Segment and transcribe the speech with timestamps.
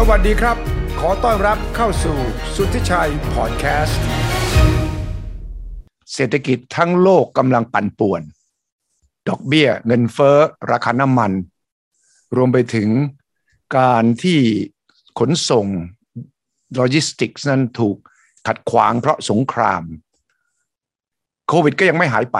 [0.00, 0.56] สวัสดีครับ
[1.00, 2.16] ขอต้อนรับเข้าสู่
[2.54, 4.02] สุทธิชัยพอดแคสต์
[6.14, 8.22] เศรษฐกิจทั้งโลกกำลังปั่นป่วน
[9.28, 10.36] ดอกเบี้ยเงินเฟ้อ
[10.70, 11.32] ราคาน้ำมัน
[12.36, 12.88] รวมไปถึง
[13.78, 14.38] การที่
[15.18, 15.66] ขนส่ง
[16.74, 17.96] โลจิสติกส์นั้นถูก
[18.46, 19.82] ขัดขวางเพราะสงคราม
[21.48, 22.38] โควิดก็ยังไม่หายไป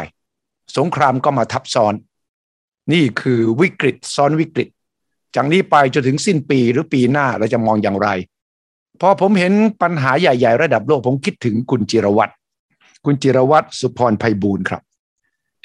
[0.78, 1.94] สงครามก็มาทับซ้อน
[2.92, 4.68] นี่คือวิกฤตซ้อนวิกฤต
[5.34, 8.08] จากนี้ไปจนถึงสิ้นปีหรือปีหน้าเราจะมองอย่างไร
[9.00, 12.32] พอผมเห็นปัญหาใหญ่ ๆ ระดับโลกผมคิดถึงคุณจิรวัตร
[13.04, 14.82] คุณจิรวัตรสุพรไพบูลย์ครับ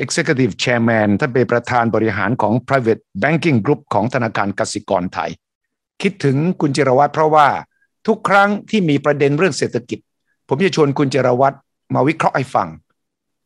[0.04, 5.32] Executive Chairman ท่านเป็นประธานบริหารของ Private Banking Group ของธนาคารกสิกรไทย
[6.02, 7.48] คิดถึงคุณจิรวัตรเพราะว่า
[8.08, 10.00] ทุกครั้งที่มีประเด็นเรื่องเศรษฐกิจ
[10.48, 11.56] ผมจะชวนคุณจิรวัตร
[11.94, 12.68] มาวิเคราะห์ให้ฟัง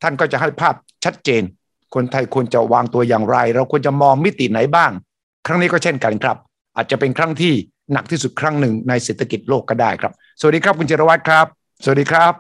[0.02, 1.44] ท่านก็จะให้ภาพชัดเจน
[1.94, 4.92] คนไทยควรจะวางตัวอย่างไร เราควรจะมองมิติไหนบ้าง
[5.48, 6.38] ครั้งนี้ก็เช่นกันครับ
[6.76, 7.54] อาจจะเป็นครั้งที่
[7.94, 11.46] หนักที่สุดครั้งหนึ่งในเศรษฐกิจโลกก็ได้ครับ สวัสดีครับคุณจิรวัตรครับ
[11.84, 12.34] สวัสดีครับ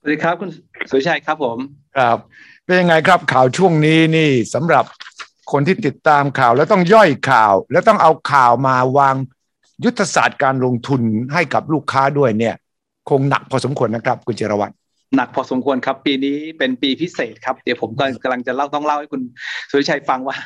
[0.00, 0.50] สวัสดีครับคุณ
[0.90, 1.58] สุชัยครับผม
[1.96, 2.18] ครับ
[2.64, 4.84] เป็นยังไงครับข่าวช่วงนี้นี่สำหรับ
[5.52, 9.16] คนที่ติดตามข่าวแล้วต้องย่อยข่าว แล้วต้องเอาข่าวมาวาง
[9.84, 12.54] ยุทธศาสตร์การลงทุนให้กับลูกค้าด้วยเนี่ย
[13.08, 14.74] คงหนักพอสมควรนะครับ คุณจิรวัตร
[15.16, 19.22] หนักพอสมควรครับ ปีนี้เป็นปีพิเศษครับ เดี๋ยวผมก็กำลังจะเล่าต้องเล่าให้คุณ
[19.70, 20.36] สุชัยฟังว่า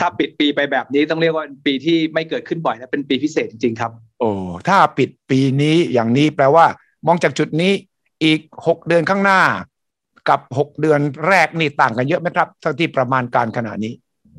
[0.00, 4.30] ถ้าปิดปีไปแบบนี้ต้องเรียกว่าเป็นปีที่ไม่เกิดขึ้นบ่อยและเป็นปีพิเศษจริงๆครับ โอ้
[4.68, 6.66] ถ้าปิดปีนี้อย่างนี้แปลว่า
[7.06, 7.72] มองจากจุดนี้
[8.24, 9.40] อีกหกเดือนข้างหน้า
[10.28, 13.92] กับหกเดือนแรกนี่ต่างกันเยอะไหมครับเท่าที่ประมาณการขณะนี้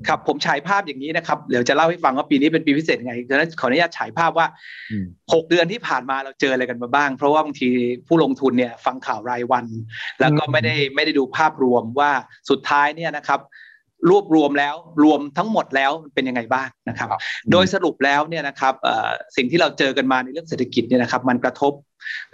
[0.08, 4.48] ครับผมฉายภาพอย่างนี้นะครับเดี๋ยวจะเล่าให้ฟังว่าปีนี้เป็นปีพิเศษไงดังนั้นขออนุญาตฉายภาพว่า
[4.92, 7.70] อืมหกเดือนที่ผ่านมาเราเจออะไรกันมาบ้าง เพราะว่าบางที
[8.08, 9.66] ผู้ลงทุนเนี่ยฟังข่าวรายวัน
[10.20, 12.12] แล้วก็ไม่ได้ไม่ได้ดูภาพรวมว่า
[12.50, 13.42] สุดท้ายเนี่ยนะครับ
[14.10, 17.10] รวบรวมแล้วรวมทั้งหมดแล้วเป็นยังไงบ้างนะครับ
[17.52, 21.74] โดยสรุปแล้วเนี่ยนะครับเอ่อสิ่งที่เราเจอกันมาในเรื่องเศรษฐกิจเนี่ยนะครับมันกระทบ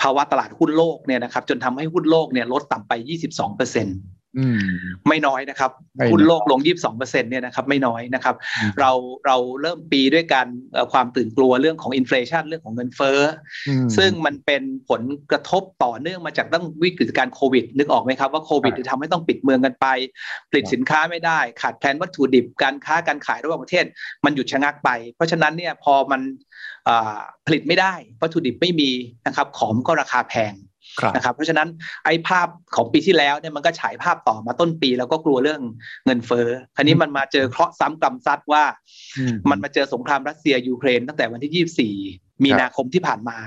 [0.01, 2.93] ภาวะตลาดหุ้นโลกเนี่ยนะครับจนทำให้หุ้นโลกเนี่ยลดต่ำไป
[3.25, 4.22] 22เปอร์เซ็นต์อืม
[5.07, 8.91] ไม่น้อยนะครับไม่น้อยหุ้นโลกลง 22เปอร์เซ็นต์เนี่ยนะครับไม่น้อยนะครับอืมเรา
[9.25, 13.19] เราเริ่มปีด้วยการเอ่อความตื่นกลัวเรื่องของอินฟล t ชันเรื่องของเงินเฟ้อ
[13.67, 15.01] อืมซึ่งมันเป็นผล
[15.31, 19.87] กระทบต่อเนื่องมาจากตั้งวิกฤตการณ์โควิด นึกออกไหมครับว่าโควิดใช่จะทำให้ต้องปิดเมืองกันไป
[20.49, 23.85] ผลิตครับสินค้าไม่ได้ ขาดแคลนวัตถุดิบการค้าการขายระหว่างประเทศ
[24.25, 26.21] มันหยุดชะงักไป เพราะฉะนั้นเนี่ยพอมัน
[26.87, 28.91] อ่าผลิตไม่ได้วัตถุดิบไม่มี
[29.27, 30.72] นะครับของก็ราคาแพงครับ
[31.15, 31.67] นะครับเพราะฉะนั้น
[32.05, 35.61] ไอ้ภาพของปีที่แล้วเนี่ยมันก็ฉายภาพต่อมาต้นปีแล้วก็กลัวเรื่อง
[36.05, 38.63] เงินเฟ้อคราวนี้มันมาเจอเคราะห์ซ้ำกรรมซัดว่า
[39.17, 41.67] อืมันมาเจอสงครามรัสเซียยูเครนตั้งแต่วันที่
[42.07, 43.37] 24 มีนาคมที่ผ่านมา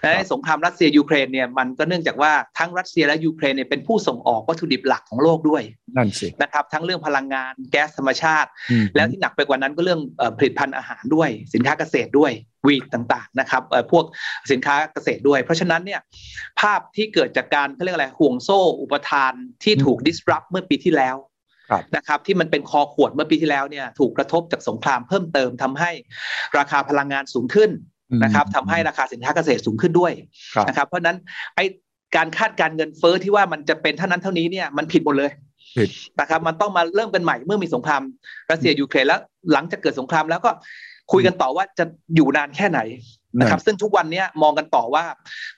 [0.00, 5.62] และไอ้สงครามรัสเซียยูเครนเนี่ยมันก็เนื่องจากว่าทั้งรัสเซียและยูเครนเนี่ยเป็นผู้ส่งออกวัตถุดิบหลักของโลกด้วย
[5.96, 12.32] นั่นสินะครับทั้งเรื่องพลังงานแก๊สธรรมชาติอืมแล้วที่หนักไปกว่านั้นก็เรื่องเอ่อผลิตภัณฑ์อาหารด้วย สินค้าเกษตรด้วย
[12.66, 14.04] wheat ต่างๆนะครับเอ่อพวก
[14.50, 16.00] สินค้าเกษตรด้วย เพราะฉะนั้นเนี่ย
[16.60, 19.32] ภาพที่เกิดจากการเขาเรียกอะไรห่วงโซ่อุปทาน
[19.64, 21.16] ที่ถูก disrupt เมื่อปีที่แล้ว
[21.70, 25.90] ครับนะครับที่มันเป็นคอขวดเมื่อปีที่แล้วเนี่ยถูกกระทบจากสงครามเพิ่มเติมทำให้
[26.58, 27.70] ราคาพลังงานสูงขึ้น
[28.22, 30.12] นะครับทำให้ราคาสินค้าเกษตรสูงขึ้นด้วย
[30.54, 31.16] ครับนะครับ เพราะฉะนั้น
[31.56, 31.60] ไอ
[32.16, 35.30] การคาดการณ์เงินเฟ้อที่ว่ามันจะเป็นเท่านั้นเท่านี้เนี่ยมันผิดหมดเลย
[35.78, 35.88] ผิด
[36.20, 38.02] นะครับ มันต้องมาเริ่มกันใหม่เมื่อมีสงคราม
[38.50, 39.20] รัสเซียยูเครนแล้ว
[39.52, 40.50] หลังจากเกิดสงครามแล้วก็
[41.12, 41.84] คุยกันต่อว่าจะ
[42.16, 42.80] อยู่นานแค่ไหน
[43.40, 45.04] นะครับ ซึ่งทุกวันเนี้ยมองกันต่อว่า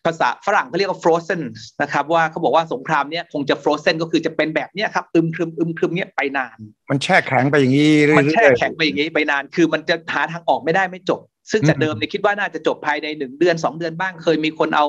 [0.04, 1.42] ภาษาฝรั่งเขาเรียกว่า frozen
[1.82, 6.58] นะครับว่าเขาบอกว่าสงครามเนี้ยคงจะ frozen ก็คือจะเป็นแบบเนี้ยครับอึมครึมอึมครึมเนี้ยไปนาน
[6.90, 11.20] มันแช่แข็งไปอย่างนี้เรื่อยๆมันแช่แข็งไปอย่างนี้ไปนาน คือมันจะหาทางออกไม่ได้ไม่จบ
[11.50, 14.86] ซึ่งจากอืมเดิมเนี่ยคิดว่าน่าจะจบภายในหนึ่งเดือนสองเดือนบ้างเคยมีคนเอา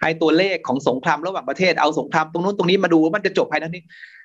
[0.00, 3.82] ไอ้ตัวเลขของสงครามระหว่างประเทศเอาสงครามตรงนู้นตรงนี้มาดูว่ามันจะจบภายในนี้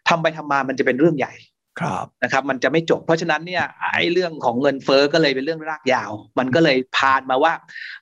[0.09, 1.33] ทำไปทำมามันจะเป็นเรื่องใหญ่
[1.79, 7.53] ครับนะครับมันจะไม่จบเพราะฉะนั้นเนี่ยไอ้เรื่องของเงินเฟ้อก็เลยเป็นเรื่องรากยาว มันก็เลยพานมาว่า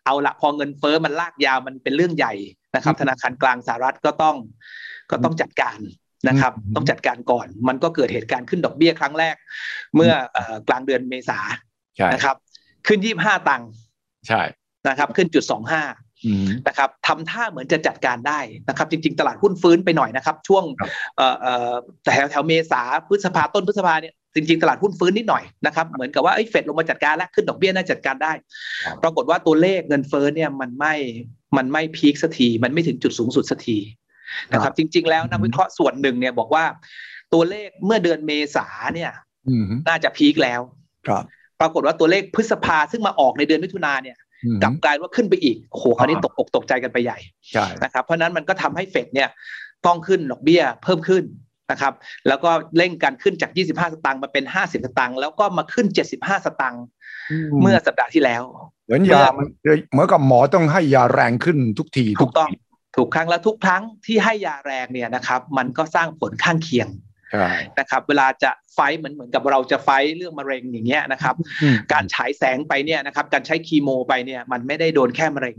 [0.05, 2.33] เอาละพอเงินเฟ้อมันลากยาวมันเป็นเรื่องใหญ่
[2.75, 4.35] นะครับ ธนาคารกลางสหรัฐก็ต้อง
[5.11, 5.79] ก็ต้องจัดการ
[6.27, 9.35] นะครับ ต้องจัดการก่อน มันก็เกิดเหตุการณ์ขึ้นดอกเบี้ยครั้งแรก
[9.95, 11.39] เมื่อเอ่อกลางเดือนเมษา
[11.97, 12.35] ใช่นะครับ
[12.87, 13.69] ขึ้น25ตังค์
[14.27, 14.41] ใช่
[14.87, 15.53] นะครับ ขึ้นจุด25อื
[15.93, 16.08] ม
[16.67, 18.39] นะครับทำท่าเหมือนจะจัดการได้
[18.69, 21.73] นะครับ จริง ๆ ตลาดหุ้นฟื้นไปหน่อยนะครับ ช่วงครับเอ่อเอ่อ
[22.03, 28.33] แถวแถวเมษาพฤษภาต้นพฤษภาเนี่ยจริงๆ ตลาดหุ้นฟื้นนิดหน่อยนะครับ เหมือนกับว่าเอ้ยเฟดลงมาจัดการแล้วขึ้นดอกเบี้ยน่าจัดการได้
[28.85, 30.95] ครับปรากฏว่าตัวเลขเงินเฟ้อเนี่ยมันไม่
[31.57, 33.77] มันไม่พีคสักทีมันไม่ถึงจุดสูงสุดสักที
[34.53, 36.65] นะครับ จริง ๆ แล้วนักวิเคราะห์ส่วนหนึ่งเนี่ยบอกว่า
[37.33, 39.11] ตัวเลขเมื่อเดือนเมษาเนี่ย
[39.47, 40.61] อืมน่าจะพีคแล้ว
[41.07, 41.23] ครับ
[41.61, 44.28] ปรากฏว่าตัวเลขพฤษภาซึ่งมาออกในเดือนมิถุนาเนี่ยอืม
[44.63, 47.17] กลับกลายว่าขึ้นไปอีกโอ้โหคราวนี้อ่าตกอกตกใจกันไปใหญ่
[47.51, 49.29] ใช่นะครับ เพราะฉะนั้นมันก็ทำให้เฟดเนี่ย
[49.85, 51.23] ต้องขึ้นดอกเบี้ยเพิ่มขึ้น
[51.71, 51.93] นะครับ
[52.27, 55.87] แล้วก็เร่งการขึ้นจาก 25 สตางค์มาเป็น 50 สตางค์แล้วก็มาขึ้น
[56.17, 56.83] 75 สตางค์
[57.61, 58.43] เมื่อสัปดาห์ที่แล้ว
[58.85, 62.49] เหมือนยาเหมือนกับหมอต้องให้ยาแรงขึ้นทุกทีถูกต้อง
[62.95, 66.87] ถูกครั้งแล้วทุกครั้งที่ให้ยาแรงเนี่ยนะครับ มันก็สร้างผลข้างเคียง
[67.79, 71.35] นะครับเวลาจะไฟเหมือนเหมือนกับเราจะไฟเรื่องมะเร็งอย่างเงี้ยนะครับ
[71.91, 75.57] การฉายแสงไปเนี่ยนะครับ การใช้คีโมไปเนี่ย มันไม่ได้โดนแค่มะเร็ง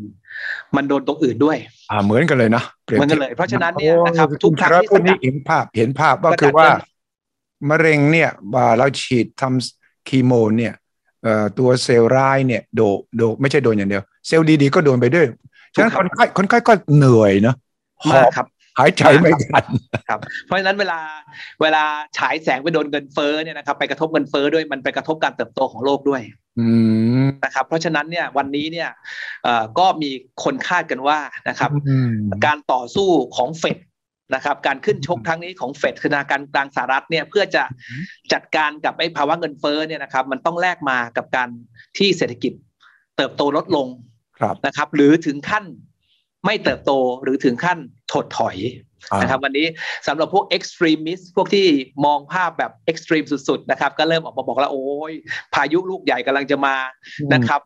[0.76, 1.58] มันโดนตรงอื่นด้วย
[1.90, 6.68] อ่าเหมือนกันเลยนะเหมือนกันเลย เพราะฉะนั้นเนี่ยนะครับทุกครั้งที่นี้เห็นภาพเห็นภาพก็คือว่า
[7.70, 8.30] มะเร็งเนี่ย
[8.78, 10.74] เราฉีดทำคีโมเนี่ย
[11.58, 12.80] ตัวเซลล์ร้ายเนี่ยโด
[13.16, 15.26] โดไม่ใช่โดนอย่างเดียว เซลล์ดีๆก็โดนไปด้วย
[15.74, 17.56] ฉะนั้นคนไข้คนไข้ก็เหนื่อยเนาะ
[18.12, 18.46] มากครับ
[18.80, 19.64] หายใจไม่ทัน
[20.08, 20.98] ครับ เพราะฉะนั้นเวลา
[21.62, 21.84] เวลา
[22.18, 26.22] ฉายแสงไปโดนเงินเฟ้อเนี่ยนะครับ ไปกระทบเงินเฟ้อด้วยมันไปกระทบการเติบโตของโลกด้วย
[27.44, 28.90] นะครับ เพราะฉะนั้นเนี่ยวันนี้เนี่ย
[29.78, 30.10] ก็มี
[30.44, 31.18] คนคาดกันว่า
[31.48, 31.70] นะครับ
[32.46, 33.78] การต่อสู้ของเฟด
[34.34, 37.62] นะครับ การขึ้นชกครั้งนี้ของเฟดธนาคารกลางสหรัฐเนี่ยเพื่อจะ
[38.32, 41.48] จัดการกับไอ้ภาวะเงินเฟ้อเนี่ยนะครับ มันต้องแลกมากับการ
[41.98, 42.52] ที่เศรษฐกิจ
[43.16, 43.86] เติบโตลดลง
[44.66, 45.64] นะครับ หรือถึงขั้น
[46.46, 46.92] ไม่เติบโต
[47.22, 47.78] หรือถึงขั้น
[48.12, 48.56] ถดถอย
[49.20, 49.66] นะครับวันนี้
[50.08, 51.66] สำหรับพวก extremist พวกที่
[52.04, 55.12] มองภาพแบบ extreme สุดๆนะครับ ก็เริ่มออกมาบอกแล้วโอ้ย
[55.54, 56.76] พายุลูกใหญ่กำลังจะมา
[57.32, 57.60] นะครับ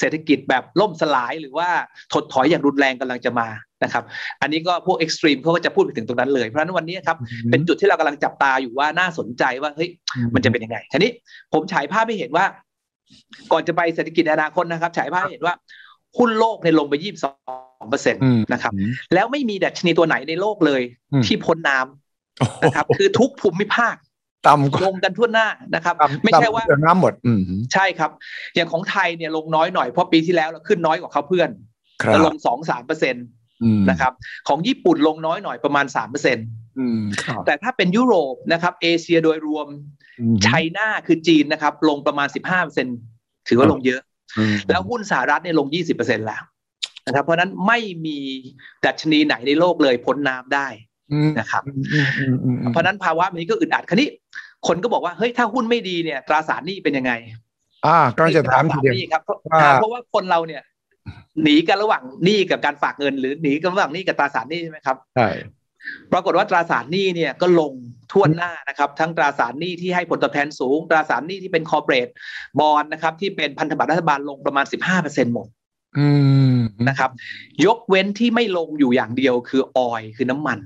[0.00, 1.68] เศรษฐกิจแบบล่มสลายหรือว่า
[2.12, 3.48] ถดถอยอย่างรุนแรงกำลังจะมา
[3.84, 4.04] นะครับ
[4.42, 7.16] อันนี้ก็พวกเอ็กซ์ตรีมเขาก็จะพูดไปถึงตรงนั้นเลย เพราะฉะนั้นวันนี้ครับ
[7.50, 9.88] เป็นจุดที่เรากำลังจับตาอยู่ว่าน่าสนใจว่าเฮ้ย
[10.34, 11.10] มันจะเป็นยังไงทีนี้
[11.52, 12.44] ผมฉายภาพให้เห็นว่า
[13.52, 15.54] ก่อนจะไปเศรษฐกิจอนาคตนะครับ ฉายภาพให้เห็นว่า
[16.18, 18.18] หุ้นโลกในลงไปยี่สิบสอง เปอร์เซ็นต
[18.52, 18.72] นะครับ
[19.14, 20.82] แล้วไม่มีดัชนีตัวไหนในโลกเลย
[21.26, 23.94] ที่พ้นน้ำนะครับ คือทุกภูมิภาค
[24.46, 25.94] ต่ำลงกันทั่วหน้านะครับ
[26.24, 27.12] ไม่ใช่ว่าน้ำหมด
[27.72, 28.10] ใช่ครับ
[28.54, 31.50] อย่างของไทยเนี่ยลงน้อยหน่อยเพราะปีที่แล้วเราขึ้นน้อยกว่าเขาเพื่อน
[32.06, 33.26] เราลงสองสามเปอร์เซ็นต์
[33.90, 34.12] นะครับ
[34.48, 36.46] ของญี่ปุ่นลงน้อยหน่อยประมาณสามเปอร์เซ็นต์
[37.46, 39.66] แต่ถ้าเป็นยุโรปนะครับ เอเชียโดยรวม
[40.44, 42.86] ไชน่าคือจีนนะครับ ลงประมาณสิบห้าเปอร์เซ็น
[43.48, 44.00] ถือว่าลงเยอะ
[44.70, 45.66] แล้วหุ้นสหรัฐเนี่ยลง
[45.96, 46.42] 20%แล้ว
[47.06, 48.18] นะครับ เพราะนั้นไม่มี
[48.86, 50.68] ดัชนีไหนในโลกเลยพ้นน้ำได้
[51.38, 51.62] นะครับ
[52.72, 54.08] เพราะนั้นภาวะนี้ก็อึดอัดคันนี้
[54.66, 57.12] คนก็บอกว่าเฮ้ยถ้าหุ้นไม่ดีเนี่ย ตราสารหนี้เป็นยังไง
[57.86, 59.22] อ่าก็จะถามทีเดียวครับ
[59.76, 60.62] เพราะว่าคนเราเนี่ย
[61.42, 65.28] หนีกันระหว่างหนี้กับการฝากเงิน หรือหนีกันระหว่างหนี้กับตราสารหนี้ใช่ไหมครับใช่
[66.12, 67.72] ปรากฏว่าตราสารหนี้เนี่ยก็ลง
[68.12, 72.08] ท่วนหน้านะครับ ทั้งตราสารหนี้ที่ให้ผลตอบแทนสูง ตราสารหนี้ที่เป็นคอร์เปรส
[72.60, 74.64] บอลนะครับ ที่เป็นพันธบัตรรัฐบาลลงประมาณ
[74.94, 75.48] 15%หมด
[76.88, 77.10] นะครับ
[77.66, 80.58] ยกเว้นที่ไม่ลงอยู่อย่างเดียวคือออยคือน้ำมัน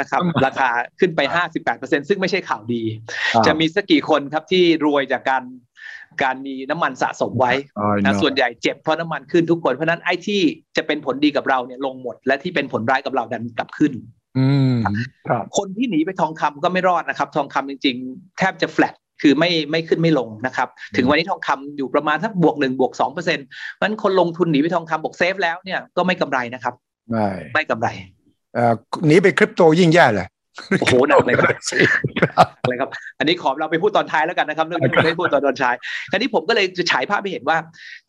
[0.00, 0.68] นะครับ ราคา
[1.00, 1.20] ขึ้นไป
[1.64, 2.82] 58%ซึ่งไม่ใช่ข่าวดี
[3.46, 5.44] จะมีสักกี่คนครับที่รวยจากการ
[6.22, 7.52] การมีน้ำมันสะสมไว้
[8.04, 10.40] นะส่วนใหญ่เจ็บเพราะน้ำมันขึ้นทุกคน เพราะนั้นไอ้ที่
[10.76, 13.92] จะเป็นผลดีกับเราเนี่ยลงหมด และที่เป็นผลร้ายกับเราดันกลับขึ้น
[15.56, 23.46] คนที่หนีไปทองคำก็ไม่รอดนะครับ ทองคำจริง ๆ แทบจะแฟลต คือไม่ไม่ขึ้นไม่ลงนะครับ ถึงวันนี้ทองคำอยู่ประมาณทักบวกหนึ่งบวกสองเปอร์เซ็นต์
[23.80, 26.74] มันคนลงทุนหนีไปทองคำบอกเซฟแล้วเนี่ยก็ไม่กำไรนะครับ
[27.10, 27.88] ไม่ไม่กำไร
[28.54, 28.72] เอ่อ
[29.06, 30.28] หนีไปคริปโตยิ่งแย่เลย
[30.80, 35.74] โอ้โหหนักเลยครับอะไรครับ อันนี้ขอเราไปพูดตอนท้ายแล้วกันนะครับเรื่องนี้ไม่พูดตอนตอนท้าย
[36.10, 37.56] คราวนี้ผมก็เลยจะฉายภาพให้เห็นว่า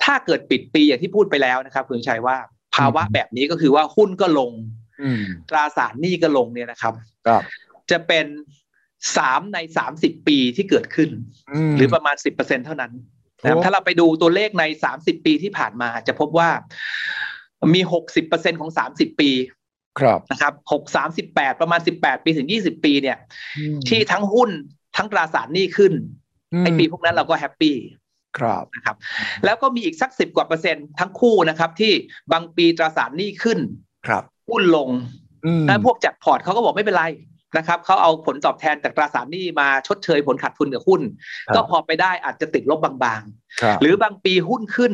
[0.04, 2.36] ถ้าเกิดปิดปีอย่างที่พูดไปแล้วนะครับคุณชัยว่า
[2.76, 4.52] ภาวะแบบนี้ก็คือว่าหุ้นก็ลง
[5.50, 6.94] ตราสารหนี้ก็ลงเนี่ยนะครับ
[7.92, 8.26] จะเป็น
[9.18, 11.10] สามในสามสิบปีที่เกิดขึ้น
[11.78, 12.92] หรือประมาณสิบเปอร์เซ็นเท่านั้น
[13.64, 16.50] ถ้าเราไปดูตัวเลขในสามสิบปีที่ผ่านมา จะพบว่า
[17.76, 19.32] มีหกสิบเปอร์เซ็นของสามสิบปี
[20.00, 23.18] ครับนะครับหกสามสิบแปดประมาณสิบแปดปีถึงยี่สิบปีเนี่ย
[23.88, 24.50] ที่ทั้งหุ้น
[24.98, 25.94] ทั้งตราสารหนี้ขึ้น
[26.60, 27.76] ไอปีพวกนั้นเราก็ happy
[28.38, 28.96] ครับนะครับ
[29.46, 31.94] แล้วก็มีอีกสักสิบกว่าเปอร์เซ็นต์ทั้งคู่นะครับ ที่
[32.32, 33.60] บางปีตราสารหนี้ขึ้น
[34.08, 34.90] ครับหุ้นลง
[35.68, 37.04] แล้วพวกจัดพอร์ตเขาก็บอกไม่เป็นไร
[37.58, 41.02] นะครับเขาเอาผลตอบแทนจากตราสารหนี้มาชดเชยผลขาดทุนกับหุ้น
[41.56, 44.94] ก็พอไปได้อาจจะติดลบบางๆ หรือบางปีหุ้นขึ้น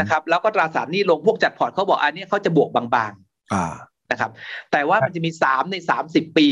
[0.00, 4.30] นะครับ แล้วก็ตราสารหนี้ลงพวกจัดพอร์ตเขาบอกอันนี้เขาจะบวกบางๆนะครับ
[4.72, 6.48] แต่ว่ามันจะมีสามในสามสิบปี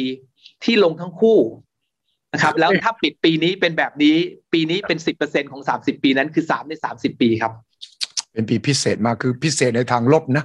[0.65, 1.39] ที่ลงทั้งคู่
[2.33, 4.17] นะครับ แล้วถ้าปิดปีนี้เป็นแบบนี้
[4.53, 7.53] ปีนี้เป็นสิบเปอร์เซ็นของสามสิบปีนั้นคือสามในสามสิบปีครับ
[8.33, 10.45] เป็นปีพิเศษมาคือพิเศษในทางลบนะ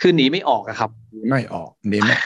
[0.00, 0.90] คือหนีไม่ออกอะครับ
[1.30, 2.16] ไม่ออกหนีไม่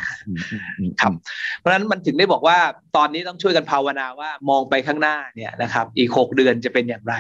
[1.00, 1.12] ครับ
[1.59, 2.59] เพราะฉะนั้นมันถึงได้บอกว่า
[2.97, 7.15] ตอนนี้ต้องช่วยกันภาวนาว่ามองไปข้างหน้าเนี่ยนะครับ อีกหกเดือนจะเป็นอย่างไร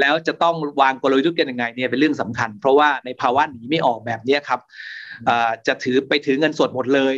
[0.00, 4.60] แล้วจะต้องวางกลยุทธ์กันยังไงเนี่ยเป็นเรื่องสำคัญ เพราะว่าในภาวะหนีไม่ออกแบบนี้ครับ
[5.66, 7.14] จะถือไปถือเงินสดหมดเลย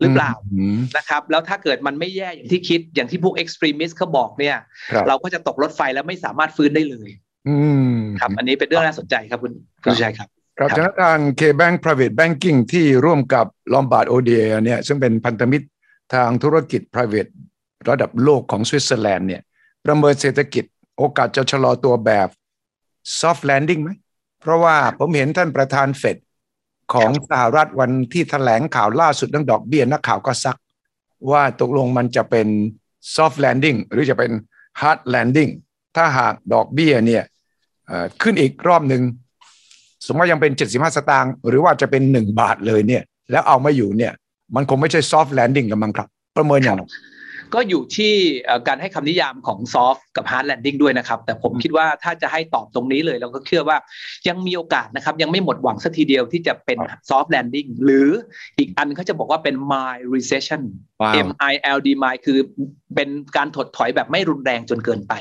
[0.00, 0.32] หรือเปล่า
[0.96, 4.56] นะครับ แล้วถ้าเกิดมันไม่แย่อย่างที่คิดอย่างที่พวก extremist เขาบอกเนี่ย
[5.08, 7.10] เราก็จะตกรถไฟแล้วไม่สามารถฟื้นได้เลย
[8.20, 9.52] ครับ อันนี้เป็นเรื่องน่าสนใจครับคุณ
[9.84, 15.66] คุณชัยครับ ครับฉะนั้นทาง K-Bank Private Banking ที่ร่วมกับ Lombard ODA เนี่ยซึ่งเป็นพันธมิตร
[16.14, 17.30] ทางธุรกิจ private
[17.88, 19.42] ระดับโลกของสวิตเซอร์แลนด์เนี่ย
[19.86, 20.64] ประเมินเศรษฐกิจ
[20.98, 22.28] โอกาสจะชะลอตัวแบบ
[23.20, 23.90] soft landing ไหม
[24.40, 26.16] เพราะว่าผมเห็นท่านประธานเฟด
[26.92, 30.58] ของสหรัฐวันที่แถลงข่าวล่าสุดเรื่องดอกเบี้ยนักข่าวก็ซัก
[31.30, 32.48] ว่าตกลงมันจะเป็น
[33.14, 34.32] soft landing หรือจะเป็น
[34.80, 35.52] hard landing
[35.96, 37.24] ถ้าหากดอกเบี้ยเนี่ย
[38.22, 39.02] ขึ้นอีกรอบหนึ่ง
[40.06, 44.12] สมมติยังเป็น 75 สตางค์หรือว่าจะเป็น 1 บาทเลยเนี่ย แล้วเอาไม่อยู่เนี่ย
[44.54, 46.82] มันคงไม่ใช่ soft landing กันมั้งครับ ประเมินอย่างไร
[47.54, 48.12] ก็อยู่ที่
[48.68, 53.76] การให้คำนิยามของ soft กับ hard landing ด้วยนะครับ แต่ผมคิดว่าถ้าจะให้ตอบตรงนี้เลยเราก็เชื่อว่า
[54.28, 56.78] ยังมีโอกาสนะครับ ยังไม่หมดหวังสักทีเดียวที่จะเป็น
[57.10, 58.08] soft landing หรือ
[58.58, 60.62] อีกอันเขาจะบอกว่าเป็น mild recession
[61.26, 62.38] M I L D mild คือ
[62.94, 65.14] เป็นการถดถอยแบบไม่รุนแรงจนเกินไป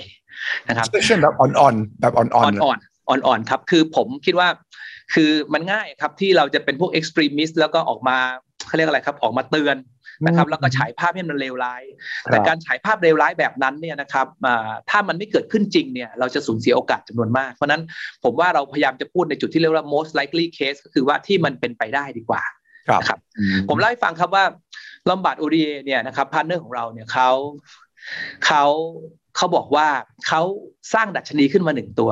[0.68, 4.50] นะครับ recession แบบอ่อนๆแบบอ่อนๆอ่อนๆ อ่อนๆครับ คือผมคิดว่า
[5.14, 8.18] คือมันง่ายครับที่เราจะเป็นพวก extremist แล้วก็ออกมา
[8.68, 9.78] เขาเรียกอะไรครับ ออกมาเตือน
[10.26, 11.84] นะครับแล้วก็ฉายภาพให้มันเลวร้าย
[12.26, 14.28] แต่การฉายภาพเลวร้ายแบบนั้นเนี่ยนะครับ
[14.90, 17.82] ถ้ามันไม่เกิดขึ้นจริงเนี่ยเราจะสูญเสียโอกาสจำนวนมาก เพราะนั้น
[18.24, 22.44] ผมว่าเราพยายามจะพูดในจุดที่เรียกว่า most likely case ก็คือว่าที่มันเป็นไปได้ดีกว่า
[23.08, 23.20] ครับ
[23.70, 24.46] ผมเล่าให้ฟังครับว่า
[25.10, 27.30] Lombard Odier เนี่ยนะครับ partner ของเราเนี่ยเขา
[28.46, 28.64] เขา
[29.36, 29.88] เขาบอกว่า
[30.28, 30.42] เขา
[30.94, 32.12] สร้างดัชนีขึ้นมาหนึ่งตัว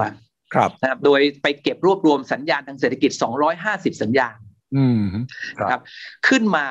[0.54, 3.12] ครับนะครับโดยไปเก็บรวบรวมสัญญาณทางเศรษฐกิจ
[3.58, 4.38] 250 สัญญาณ
[5.70, 5.82] ครับ
[6.28, 6.66] ขึ้นมา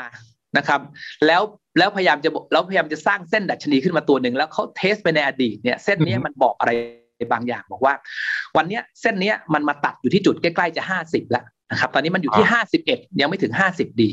[0.57, 0.81] นะครับ
[1.26, 1.43] แล้ว
[1.78, 6.73] แล้วพยายามจะแล้วพยายามจะสร้างเส้นดัชนีขึ้นมาตัวหนึ่งแล้วเขา test ไปในอดีตเนี่ยเส้นนี้มันบอกอะไร
[7.33, 7.95] บางอย่างบอกว่า
[8.57, 14.09] วันนี้เส้นนี้มันมาตัดอยู่ที่จุดใกล้ๆจะห้าสิบแล้วนะครับ ตอนนี้มันอยู่ที่ห้าสิบเอ็ดยังไม่ถึงห้าสิบดี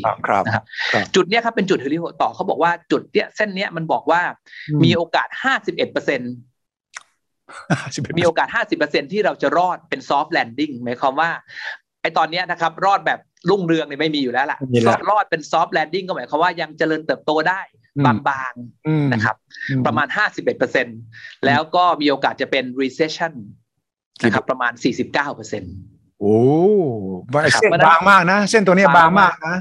[0.46, 0.64] นะครับ
[1.16, 4.22] จุดนี้ครับเป็นจุดหัวเลี้ยวหัวต่อเขาบอกว่าจุดเนี้ยเส้นเนี้ยมันบอกว่า
[4.84, 6.34] มีโอกาสห้าสิบเอ็ดเปอร์เซ็นต์
[8.20, 11.30] มีโอกาสห้าสิบเปอร์เซ็นที่เราจะรอดเป็น soft landing หมายความว่า
[12.02, 14.60] ไอตอนนี้นะครับรอดแบบรุ่งเรืองเนี่ยไม่มีอยู่แล้วล่ะ
[15.10, 17.62] รอดเป็น soft landing ก็หมายความว่ายังเจริญเติบโตได้
[18.06, 19.36] บางๆนะครับ
[19.86, 20.08] ประมาณ
[20.76, 23.34] 51%แล้วก็มีโอกาสจะเป็น recession
[24.24, 24.74] นะครับประมาณ
[25.26, 26.36] 49%โอ้
[27.54, 29.56] เส้นบางมากนะ เส้นตัวนี้บางมากนะ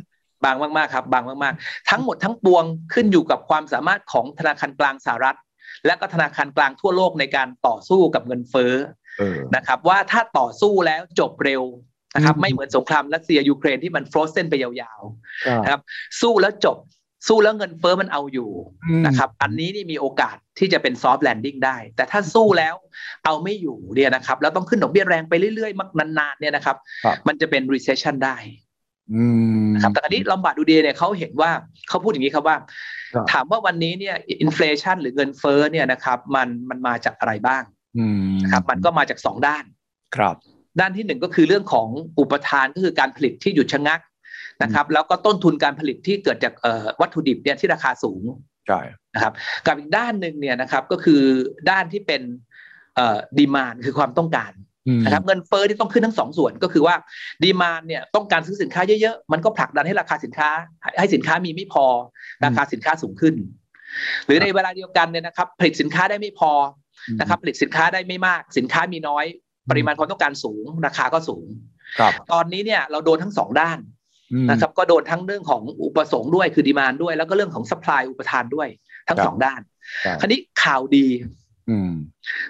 [0.44, 5.38] บางมากๆครับ บางมากๆ ทั้งหมดทั้งปวงขึ้นอยู่กับความสามารถของธนาคารกลางสหรัฐ
[5.87, 8.75] และก็ธนาคารกลางทั่วโลกในการต่อสู้กับเงินเฟ้อ
[9.56, 11.62] นะครับ ว่าถ้าต่อสู้แล้วจบเร็ว
[12.14, 15.82] นะครับ ไม่เหมือนสงครามรัสเซียยูเครนที่มัน frozen ไปยาวๆนะครับ
[16.20, 16.78] สู้แล้วจบ
[17.28, 18.50] สู้แล้วเงินเฟ้อมันเอาอยู่
[19.06, 22.75] นะครับ อันนี้นี่มีโอกาสที่จะเป็น soft landing ได้ แต่ถ้าสู้แล้ว
[23.25, 26.76] เอาไม่อยู่เนี่ยนะครับ แล้วต้องขึ้นดอกเบี้ยแรงไปเรื่อยๆ มากนานๆเนี่ยนะครับ
[27.28, 28.37] มันจะเป็น recession ได้
[29.75, 31.50] นะครับแต่อันนี้ Lombard Odier เนี่ยเขาเห็นว่า
[31.88, 32.57] เขาพูดอย่างนี้ครับว่า
[33.33, 37.62] ถามว่าวันนี้เนี่ย inflation หรือเงินเฟ้อเนี่ยนะครับ มันมันมาจากอะไรบ้าง
[38.43, 39.64] นะครับ มันก็มาจากสองด้าน
[40.17, 40.37] ครับ
[40.81, 41.88] ด้านที่หนึ่งก็คือเรื่องของ
[42.19, 44.00] อุปทานก็คือการผลิตที่หยุดชะงัก
[44.62, 46.55] นะครับ แล้วก็ต้นทุนการผลิตที่เกิดจาก
[47.00, 48.23] วัตถุดิบเนี่ยที่ราคาสูง
[48.67, 48.81] ใช่
[49.14, 49.33] นะครับ
[49.67, 51.23] กับอีกด้านหนึ่งเนี่ยนะครับก็คือ
[51.71, 52.23] ด้านที่เป็น
[53.38, 54.52] ดีมานคือความต้องการ
[55.04, 56.94] นะครับเงินเฟ้อที่ต้องขึ้นทั้งสองส่วนก็คือว่า
[57.42, 60.50] ดีมานเนี่ยต้องการซื้อสินค้าเยอะๆ มันก็ผลักดันให้ราคาสินค้า
[61.00, 61.87] ให้สินค้ามีไม่พอ
[62.44, 63.34] ราคาสินค้าสูงขึ้น
[64.26, 66.52] หรือในเวลาเดียวกันเนี่ยนะครับ ผลิตสินค้าได้ไม่พอ
[67.20, 69.25] นะครับ ผลิตสินค้าได้ไม่มาก สินค้ามีน้อย
[69.70, 71.46] ปริมาณความต้องการสูง ราคาก็สูง
[72.32, 73.78] ตอนนี้เนี่ยเราโดนทั้งสองด้าน
[74.50, 78.68] นะครับก็โดนทั้งเรื่องของอุปสงค์ด้วยคือดีมานด้วย แล้วก็เรื่องของสป라이อุปทานด้วย
[79.08, 79.60] ทั้งสองด้าน
[80.20, 81.06] คราวนี้ข่าวดี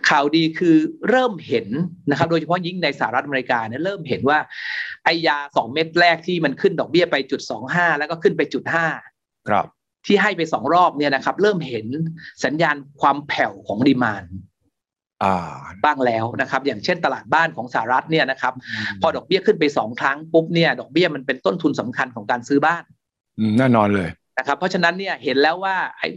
[0.08, 0.76] ข่าวดีคือ
[1.08, 1.68] เริ่มเห็น
[2.10, 4.38] นะครับ โดยเฉพาะยิ่งในสหรัฐอเมริกาเนี่ยเริ่มเห็นว่า
[5.04, 8.86] ไอยาสองเม็ดแรกที่มันขึ้นดอกเบี้ยไปจุดสองห้าแล้วก็ขึ้นไปจุดห้า
[9.48, 9.66] ครับ
[10.06, 11.86] ที่ให้ไปสองรอบเนี่ยนะครับ เริ่มเห็น
[12.44, 14.24] สัญญาณความแผ่วของดีมาน
[15.84, 18.54] บ้างแล้วนะครับ อย่างเช่นตลาดบ้านของสหรัฐเนี่ยนะครับ
[19.00, 22.82] พอดอกเบี้ยขึ้นไปสองครั้งปุ๊บเนี่ยดอกเบี้ยมันเป็นต้นทุนสำคัญของการซื้อบ้าน
[23.58, 24.08] แน่นอนเลย
[24.38, 26.08] นะครับ เพราะฉะนั้นเนี่ยเห็นแล้วว่าไอ้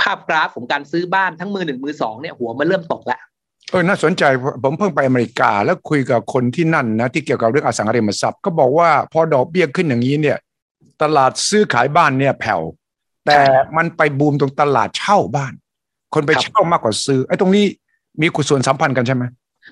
[0.00, 3.20] ภาพกราฟของการซื้อบ้านทั้งมือหนึ่งมือสองเนี่ยหัวมันเริ่มตกแล้ว
[3.70, 4.24] เออน่าสนใจ
[4.62, 10.38] ผมเพิ่งไปอเมริกาแล้วคุยกับคนที่นั่นนะที่เกี่ยวกับเรื่องอสังหาริมทรัพย์ก็บอกว่าพอดอกเบี้ยขึ้นอย่างนี้เนี่ย
[11.02, 12.62] ตลาดซื้อขายบ้านเนี่ยแผ่ว
[13.26, 13.38] แต่
[13.76, 15.52] มันไปบูมตรงตลาดเช่าบ้าน
[16.14, 17.64] คนไปเช่ามากกว่าซื้อไอ้ตรงนี้
[18.20, 19.24] มีส่วนสัมพันธ์กันใช่ไหม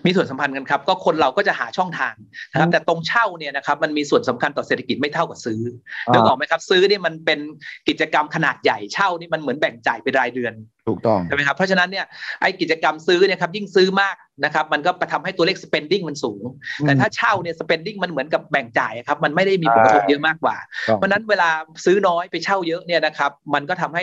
[0.05, 2.15] มีส่วนสัมพันธ์กันครับ ก็คนเราก็จะหาช่องทาง
[2.53, 5.61] นะครับ แต่ตรงเช่าเนี่ยนะครับ มันมีส่วนสำคัญต่อเศรษฐกิจไม่เท่ากับซื้อ
[6.13, 7.41] นึกออกไหมครับ ซื้อนี่มันเป็น
[7.89, 10.55] กิจกรรมขนาดใหญ่เช่านี่มันเหมือนแบ่งจ่ายเป็นรายเดือน
[10.89, 12.07] ถูกต้องใช่ไหมครับเพราะฉะนั้นเนี่ย
[12.41, 16.43] ไอ้กิจกรรมซื้อเนี่ยครับยิ่งซื้อมากนะครับมันก็ทำให้ตัวเลข spending มันสูง
[16.81, 20.57] แต่ถ้าเช่าเนี่ย spending มันเหมือนกับแบ่งจ่ายครับมันไม่ได้มีผลกระทบเยอะมากกว่า
[20.95, 21.49] เพราะนั้นเวลา
[21.85, 24.03] ซื้อน้อยไปเช่าเยอะเนี่ยนะครับมันก็ทำให้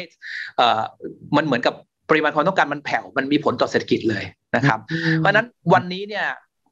[0.58, 0.82] เอ่อ
[1.38, 1.74] มันเหมือนกับ
[2.10, 4.24] ปริมาณความต้องการมันแผ่วมันมีผลต่อเศรษฐกิจเลย
[4.56, 4.80] นะครับ
[5.18, 6.28] เพราะนั้นวันนี้เนี่ย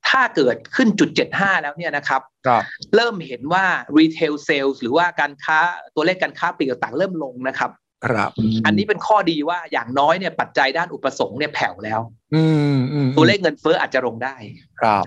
[0.09, 2.63] ถ้าเกิดขึ้นจุด 75 แล้วเนี่ยนะครับครับ
[2.95, 3.65] เริ่มเห็นว่า
[3.99, 5.59] retail sales หรือว่าการค้า
[5.95, 7.71] ตัวเลขการค้าปลีกต่างๆ เริ่มลงนะครับ
[8.05, 8.31] ครับ
[8.65, 12.01] อันนี้เป็นข้อดีว่าอย่างน้อยเนี่ยปัจจัยด้านอุปสงค์เนี่ยแผ่วแล้ว
[12.35, 12.43] อื
[12.75, 14.35] มอืมตัวเลขเงินเฟ้ออาจจะลงได้
[14.81, 15.03] ครับ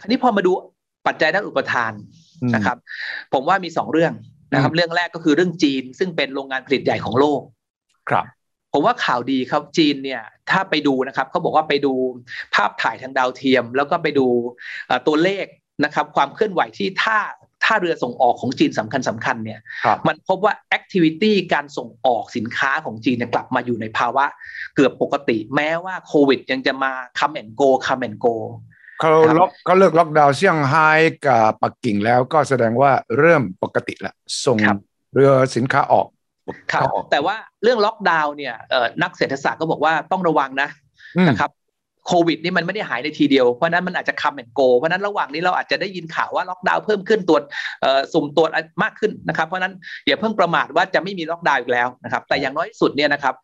[0.00, 0.50] อันนี้พอมาดู
[1.06, 1.92] ปัจจัยด้านอุปทาน
[2.42, 2.76] อืมนะครับ
[3.32, 4.12] ผมว่ามีสองเรื่อง
[4.52, 7.40] นะครับอืมเรื่องแรกก็คือเรื่องจีนซึ่งเป็นโรงงานผลิตใหญ่ของโลก
[8.10, 8.24] ครับ
[8.72, 11.92] ผมว่าข่าวดีครับจีนเนี่ยถ้าไปดูนะครับเขาบอกว่าไปดู
[12.54, 14.26] ภาพถ่ายทางดาวเทียม แล้วก็ไปดู
[14.86, 15.46] เอ่อตัวเลข
[15.84, 17.20] นะครับความเคลื่อนไหวที่ท่า
[17.64, 24.24] ท่าเรือส่งออกของจีนสำคัญสคัญๆเนี่ยครับมันพบว่าแอคทิวิตี้การส่งออกสินค้าของจีนเนี่ยกลับมาอยู่ในภาวะ
[24.76, 28.26] เกือบปกติ แม้ว่าโควิดยังจะมา come and go come and go
[29.00, 30.88] เขาครับล็อกเขาเลิกล็อกดาวน์เซี่ยงไฮ้
[31.26, 34.14] กับปักกิ่งแล้วก็แสดงว่าเริ่มปกติแล้ว
[34.44, 34.78] ส่งครับ
[35.14, 36.06] เรือสินค้าออก
[36.72, 40.68] ครับเข้าออกแต่ว่าเรื่องล็อกดาวน์เนี่ยเอ่อนักเศรษฐศาสตร์ก็บอกว่าต้องระวังนะ
[41.16, 41.50] อืมนะครับ
[42.06, 47.42] โควิดนี่มันไม่ได้หายในทีเดียว เพราะฉะนั้นมันอาจจะ come and go เพราะฉะนั้นระหว่างนี้เราอาจจะได้ยินข่าวว่าล็อกดาวน์เพิ่มขึ้นตรวจ
[47.82, 48.50] เอ่อสุ่มตรวจ
[48.82, 49.74] มากขึ้นนะครับ เพราะฉะนั้น
[50.06, 53.34] อย่าเพิ่งประมาทว่าจะไม่มีล็อกดาวน์อีกแล้วนะครับ แต่อย่างน้อยที่สุดเนี่ยนะครับ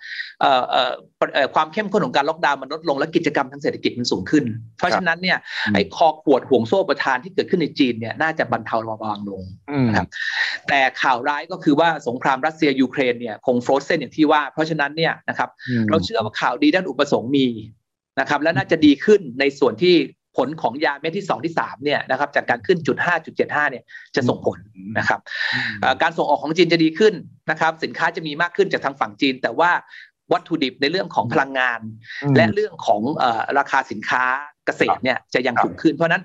[0.40, 0.92] เอ่อเอ่อ
[1.34, 4.44] เอ่อความเข้มข้นของการล็อกดาวน์มันลดลงและกิจกรรมทางเศรษฐกิจมันสูงขึ้น
[4.78, 10.06] เพราะฉะนั้นเนี่ยอืมไอ้คอขวดห่วงโซ่อุปทานที่เกิดขึ้นในจีนเนี่ยน่าจะบรรเทาเบาบางลงอืมครับ
[10.68, 17.46] แต่ข่าวร้ายก็คือว่าสงครามรัสเซียยูเครนเนี่ยคง frozen อย่างที่ว่า เพราะฉะนั้นเนี่ยนะครับอืมเราเชื่อว่าข่าวดีด้านอุปสงค์มี
[18.18, 19.94] นะครับและน่าจะดีขึ้นในส่วนที่
[20.36, 23.84] ผลของยาเม็ดที่สองที่สามเนี่ยนะครับจากการขึ้นจุดห้าจุดเจ็ดห้าเนี่ย
[24.14, 24.58] จะส่งผล
[24.98, 25.20] นะครับ
[25.80, 27.14] เอ่อการส่งออกของจีนจะดีขึ้น
[27.50, 29.70] นะครับสินค้าจะมีมากขึ้นจากทางฝั่งจีน แต่ว่า
[30.32, 31.80] วัตถุดิบในเรื่องของพลังงาน
[32.22, 34.24] อืมและเรื่องของเอ่อราคาสินค้า
[34.66, 36.22] เกษตรเนี่ยจะยังครับสูงขึ้น เพราะฉะนั้น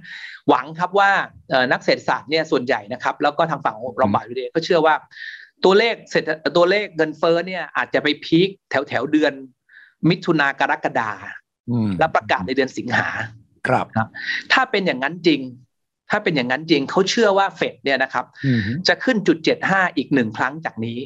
[0.49, 1.11] หวังครับว่า
[1.49, 4.95] เอ่อนักเศรษฐศาสตร์เนี่ยส่วนใหญ่นะครับแล้วก็ทางฝั่งของเราบ่ายวิเดก็เชื่อว่า
[5.65, 9.33] ตัวเลขเศรษฐตัวเลขเงินเฟ้อเนี่ยอาจจะไปพีคแถวแถวๆเดือน
[10.09, 11.42] มิถุนากรกฎาอืม
[11.99, 13.07] และประกาศในเดือนสิงหา
[13.67, 13.85] ครับ
[14.53, 15.41] ถ้าเป็นอย่างนั้นจริง
[16.09, 20.99] ถ้าเป็นอย่างนั้นจริงเขาเชื่อว่าเฟดเนี่ยนะครับอืมจะขึ้นจุดเจ็ดห้าอีกหนึ่งครั้งจากนี้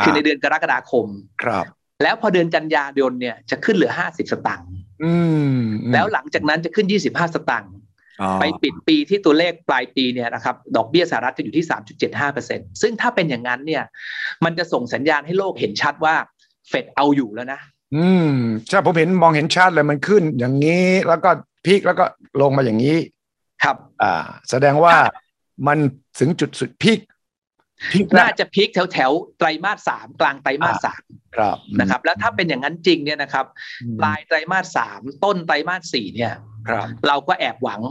[0.00, 1.06] คือในเดือนกรกฎาคม
[1.42, 1.64] ครับ
[2.02, 4.70] แล้วพอเดือนกันยายนเนี่ยจะขึ้นเหลือห้าสิบสตางค์
[5.04, 5.14] อื
[5.56, 5.58] ม
[5.92, 7.72] แล้วหลังจากนั้นจะขึ้น25สตางค์
[8.22, 11.66] อ๋อไปปิดปีที่ตัวเลขปลายปีเนี่ยนะครับดอกเบี้ยสหรัฐจะอยู่ที่
[12.22, 13.84] 3.75%ซึ่งถ้าเป็นอย่างนั้นเนี่ย
[14.44, 16.14] มันจะส่งสัญญาณให้โลกเห็นชัดว่า
[16.68, 17.60] เฟดเอาอยู่แล้วนะ
[17.96, 18.30] อืม
[18.68, 21.30] ใช่ผมเห็นมองเห็นชัดเลยมันขึ้น อย่างนี้แล้วก็
[21.64, 22.04] พีคแล้วก็
[22.40, 22.98] ลงมาอย่างนี้
[23.62, 24.14] ครับ อ่า
[24.50, 24.94] แสดงว่า
[25.66, 25.78] มัน
[26.18, 27.00] ถึงจุดสุดพีค
[27.92, 31.02] พีคน่าจะพีคแถวแถวๆไตรมาสสามกลางไตรมาสสาม
[31.36, 33.46] ครับนะครับ แล้วถ้าเป็นอย่างนั้นจริงเนี่ยนะครับ
[34.00, 36.32] ปลายไตรมาสสามต้นไตรมาสสี่เนี่ย
[36.68, 37.82] ครับ เราก็แอบหวัง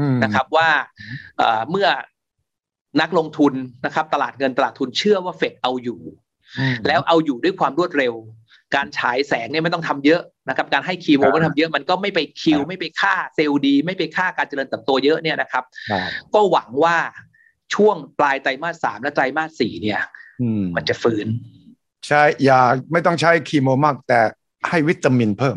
[0.00, 0.68] อืมนะครับว่า
[1.38, 1.88] เอ่อเมื่อ
[3.00, 6.00] นักลงทุนนะครับ ตลาดเงินตลาดทุนเชื่อว่าเฟดเอาอยู่
[6.58, 8.14] อืมแล้วเอาอยู่ด้วยความรวดเร็ว
[8.74, 16.96] การฉายแสงเนี่ยไม่ต้องทำเยอะนะครับการให้คีโมครับไม่ต้องทำเยอะมันก็ไม่ไปคิวครับไม่ไปฆ่าเซลล์ดี ไม่ไปฆ่าการเจริญเติบโตเยอะเนี่ยนะครับครับก็หวังว่า
[17.74, 20.00] ช่วงปลายไตรมาสสามและไตรมาสสี่เนี่ย
[20.42, 21.26] อืมมันจะฟื้น
[22.08, 22.60] ใช่ยา
[22.92, 24.20] ไม่ต้องใช้คีโมมากแต่
[24.68, 25.56] ให้วิตามินเพิ่ม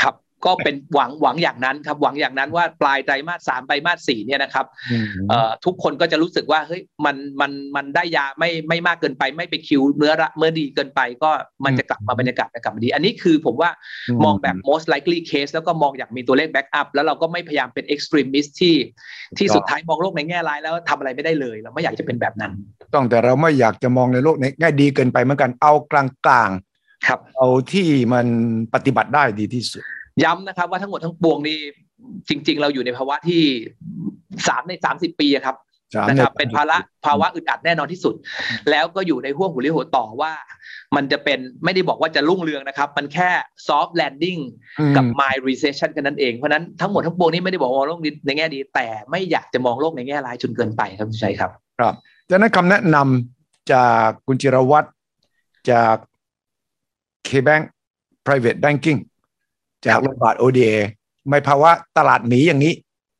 [0.00, 0.14] ครับ
[0.46, 11.30] ก็เป็นหวังหวังอย่างนั้นครับหวังอย่างนั้นว่าปลายไตรมาสสามไตรมาสสี่เนี่ยนะครับอืมเอ่อทุกคนก็จะรู้สึกว่าเฮ้ยมันมันมันได้ยาไม่ไม่มากเกินไป ไม่ไปคิวเนื้อระเมื่อดีเกินไป ก็
[11.64, 13.70] มันจะกลับมาบรรยากาศจะกลับมาดี อันนี้คือผมว่า
[14.24, 18.74] มองแบบ most likely case แล้วก็มองอย่างมีตัวเลข back up แล้วเราก็ไม่พยายามเป็น extremist ที่
[19.38, 22.52] ที่สุดท้ายมองโลกในแง่ร้ายแล้วทำอะไรไม่ได้เลยเราไม่อยากจะเป็นแบบนั้น
[22.94, 26.50] ต้องแต่เราไม่อยากจะมองในโลกในแง่ดีเกินไปเหมือนกันเอากลาง
[27.08, 28.26] ครับๆเอาที่มัน
[28.74, 29.84] ปฏิบัติได้ดีที่สุด
[30.24, 31.58] ย้ำนะครับ ว่าทั้งหมดทั้งปวงนี่
[32.28, 33.42] จริง ๆ เราอยู่ในภาวะที่
[34.48, 35.56] สามในสามสิบปีอะครับ
[35.94, 38.14] สามนะครับในเป็นภาระภาวะอึดอัดแน่นอนที่สุด
[38.70, 40.32] แล้วก็อยู่ในห่วงหัวเรียวหัวต่อว่า
[40.96, 43.30] มันจะเป็นไม่ได้บอกว่าจะรุ่งเรืองนะครับ มันแค่
[43.66, 44.40] soft landing
[44.80, 51.94] อืมกับ mild recession กันนั่นเอง เพราะฉะนั้นทั้งหมดทั้งปวงนี้ไม่ได้บอกว่ามองโลกในแง่ดี แต่ไม่อยากจะมองโลกในแง่ร้ายจนเกินไปครับคุณชัยครับ ครับ
[52.28, 54.88] จากนั้นคำแนะนำจากคุณจิรวัตร
[55.70, 55.96] จาก
[57.28, 57.64] KBank
[58.26, 58.98] Private Banking
[59.86, 60.72] จากโรงพยาบาล ODA
[61.30, 62.72] ในภาวะตลาดหมีอย่างนี้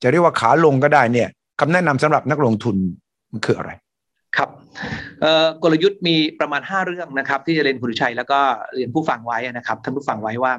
[0.02, 1.28] จะเรียกว่าขาลงก็ได้เนี่ย
[1.60, 2.76] คำแนะนำสำหรับนักลงทุน
[3.32, 3.72] มันคืออะไร
[4.36, 4.50] ครับ
[5.20, 8.40] เอ่อกลยุทธ์มีประมาณ 5 เรื่องนะครับ ที่จะเรียนคุณชัยแล้วก็
[8.74, 10.52] เรียนผู้ฟังไว้นะครับท่านผู้ฟังไว้ว่า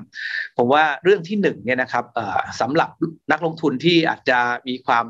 [0.58, 2.90] ผมว่าเรื่องที่หนึ่งเนี่ยนะครับเอ่อสำหรับ
[3.32, 5.06] นักลงทุนที่อาจจะมีความ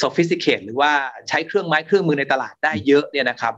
[0.00, 0.92] sophisticate หรือว่า
[1.28, 3.54] ใช้เครื่องไม้เครื่องมือในตลาดได้เยอะเนี่ยนะครับ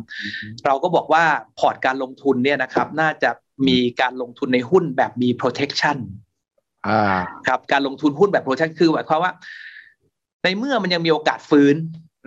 [0.66, 1.24] เราก็บอกว่า
[1.58, 3.30] พอร์ตการลงทุนเนี่ยนะครับน่าจะ
[3.68, 6.29] มีการลงทุนในหุ้นแบบมี protection อ่า
[7.48, 9.32] ครับการลงทุนหุ้นแบบ protection คือหมายความว่า
[10.42, 11.76] ในเมื่อมันยังมีโอกาสฟื้น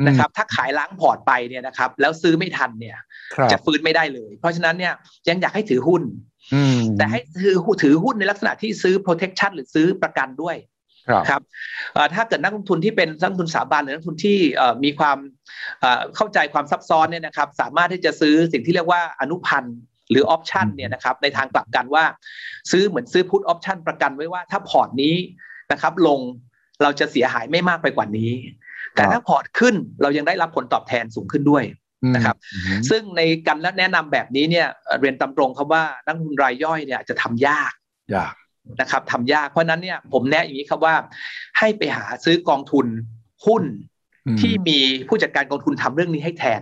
[0.07, 2.97] นะครับ ถ้าขายล้างพอร์ตไปเนี่ยนะครับ แล้วซื้อไม่ทันเนี่ย
[3.33, 4.93] ครับจะฟื้นไม่ได้เลย เพราะฉะนั้นเนี่ย
[5.29, 6.03] ยังอยากให้ถือหุ้น
[6.53, 10.57] อืมแต่ให้ถือถือหุ้นในลักษณะที่ซื้อ protection หรือซื้อประกันด้วย
[11.29, 11.41] ครับ
[12.15, 14.37] ถ้าเกิดนักลงทุนที่เป็นนักลงทุนสถาบันหรือนักลงทุนที่
[14.83, 15.17] มีความ
[16.15, 19.77] เข้าใจความซับซ้อนเนี่ยนะครับ สามารถที่จะซื้อสิ่งที่เรียกว่าอนุพันธ์
[20.13, 22.03] หรือ option เนี่ยนะครับในทางกลับกันว่า
[22.71, 25.15] ซื้อเหมือนซื้อ put option ประกันไว้ว่าถ้าพอร์ตนี้
[25.71, 26.19] นะครับลง
[26.83, 28.31] เราจะเสียหายไม่มากไปกว่านี้
[28.95, 31.63] แต่ถ้าพอร์ตขึ้นเรายังได้รับผลตอบแทนสูงขึ้นด้วย
[32.15, 32.35] นะครับ
[32.89, 34.67] ซึ่งในการแนะนำแบบนี้เนี่ย
[34.99, 37.73] เรียนตามตรงครับว่านักลงทุนรายย่อยเนี่ยจะทำยาก
[38.15, 38.33] ยาก
[38.81, 40.95] นะครับทำยากเพราะนั้นเนี่ยผมแนะอย่างนี้ครับว่า
[41.59, 42.85] ให้ไปหาซื้อกองทุน
[43.45, 43.63] หุ้น
[44.41, 46.61] ที่มีผู้จัดการกองทุนทำเรื่องนี้ให้แทน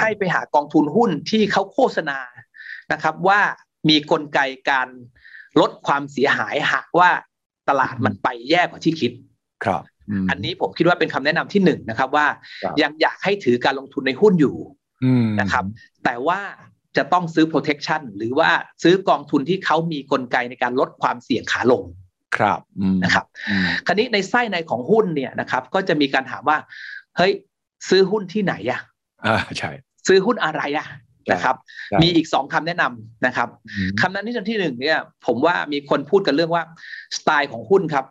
[0.00, 2.18] ให้ไปหากองทุนหุ้นที่เขาโฆษณา
[2.92, 3.40] นะครับ ว่า
[3.88, 4.88] มีกลไกการ
[5.60, 7.10] ลดความเสียหายหากว่า
[7.68, 9.12] ตลาดมันไปแย่กว่าที่คิด
[9.64, 9.82] ครับ
[10.30, 12.26] อันนี้ผมคิดว่าเป็นคำแนะนำที่หนึ่งนะครับว่า
[12.82, 14.56] ยังอยากให้ถือการลงทุนในหุ้นอยู่
[15.40, 15.64] นะครับ
[16.04, 16.40] แต่ว่า
[16.96, 18.50] จะต้องซื้อ protection หรือว่า
[18.82, 21.82] ซื้อกองทุนที่เขามีกลไกในการลดความเสี่ยงขาลง
[22.36, 22.60] ครับ
[23.04, 23.26] นะครับ
[23.86, 26.58] คราวนี้ในไส้ในของหุ้นเนี่ยนะครับ ก็จะมีการถามว่า
[27.16, 27.32] เฮ้ย
[27.88, 28.80] ซื้อหุ้นที่ไหนอะ
[29.26, 29.70] อ่าใช่
[30.06, 30.86] ซื้อหุ้นอะไรอะ
[31.32, 31.56] นะครับ
[32.02, 33.48] มีอีกสองคำแนะนำนะครับ
[34.00, 36.62] คำนั้นที่ที่หนึ่งเนี่ย ผมว่ามีคนพูดกันเรื่องว่า
[37.16, 38.04] สไตล์ของหุ้นครับ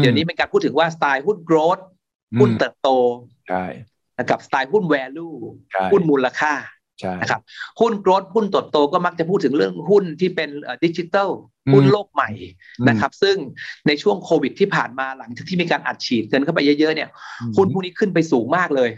[0.00, 1.82] เดี๋ยวนี้เป็นการพูดถึงว่าสไตล์หุ้น growth
[2.40, 2.88] หุ้นเติบโต
[3.48, 3.64] ใช่
[4.30, 5.34] กับสไตล์หุ้น value
[5.92, 6.52] หุ้นมูลค่า
[7.20, 7.40] นะครับ
[7.80, 10.50] หุ้น growth หุ้นโตโตก็มักจะพูดถึงเรื่องหุ้นที่เป็น
[10.84, 11.28] ดิจิทัล
[11.72, 12.30] หุ้นโลกใหม่
[12.88, 13.36] นะครับ ซึ่ง
[13.86, 17.08] ในช่วงโควิดที่ผ่านมาหลังจากที่มีการอัดฉีดเงินเข้าไปเยอะๆเนี่ย
[17.56, 18.90] หุ้นพวกนี้ขึ้นไปสูงมากเลย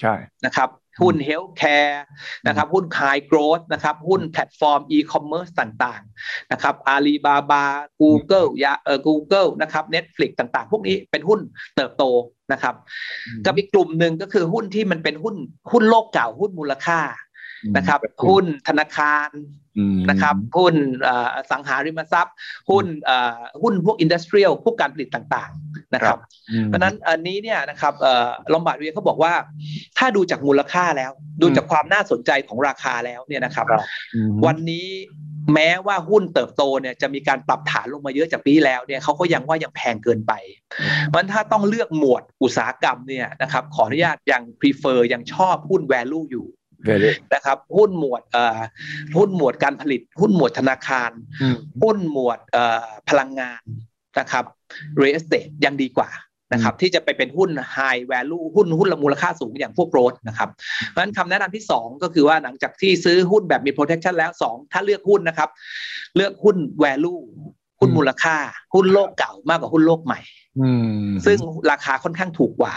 [0.00, 0.14] ใช่
[0.46, 0.68] นะครับ
[1.00, 2.04] หุ้น healthcare
[2.46, 7.64] นะครับหุ้น high growth นะครับหุ้นแพลตฟอร์มอีคอมเมิร์ซต่างๆนะครับอาลีบาบา
[8.00, 11.40] Google ยาเอ่อ Google นะครับ Netflix ต่างๆ พวกนี้เป็นหุ้น
[11.76, 12.04] เติบโต
[12.52, 12.74] นะครับ
[13.46, 15.36] กับอีกกลุ่มหนึ่งก็คือหุ้นที่มันเป็นหุ้น
[15.72, 17.00] หุ้นโลกเก่าหุ้นมูลค่า
[17.76, 19.30] นะครับหุ้นธนาคาร
[20.10, 20.74] นะครับหุ้นอ
[21.50, 22.34] สังหาริมทรัพย์
[22.70, 22.86] หุ้น
[23.62, 26.18] หุ้นพวก industrial พวกการผลิตต่างๆ นะครับ
[26.66, 27.94] เพราะนั้นอันนี้เนี่ยนะครับ
[28.52, 29.32] Lombard Odier เขาบอกว่า
[29.98, 33.66] ถ้าดูจากมูลค่าแล้ว ดูจากความน่าสนใจของราคาแล้วเนี่ยนะครับ
[34.46, 34.88] วันนี้
[35.54, 40.32] แม้ว่าหุ้นเติบโตเนี่ยจะมีการปรับฐานลงมาเยอะจากปีแล้วเนี่ยเขาก็ยังว่ายังแพงเกินไป
[41.14, 46.46] มันถ้าต้องเลือกหมวดอุตสาหกรรมเนี่ยนะครับขออนุญาตยัง prefer ยังชอบหุ้น value อยู่
[47.34, 48.22] นะครับหุ้นหมวด
[49.16, 51.10] หุ้นหมวดการผลิต หุ้นหมวดธนาคาร
[51.82, 52.38] หุ้นหมวด
[53.08, 53.60] พลังงาน
[54.18, 54.44] นะครับ
[55.00, 56.10] real estate ยังดีกว่า
[56.52, 60.48] นะครับที่จะไปเป็นหุ้น high value หุ้นหุ้นละมูลค่าสูงอย่างพวกโรดนะครับ
[60.88, 65.48] เพราะฉะนั้นคำแนะนำที่ 2 ก็คือว่าหลังจากที่ซื้อหุ้นแบบมี protection แล้ว 2 ถ้าเลือกหุ้นนะครับ
[66.16, 67.20] เลือกหุ้น value
[67.80, 68.36] หุ้นมูลค่า
[68.74, 70.20] หุ้นโลกเก่ามากกว่าหุ้นโลกใหม่
[71.26, 71.38] ซึ่ง
[71.70, 72.74] ราคาค่อนข้างถูกกว่า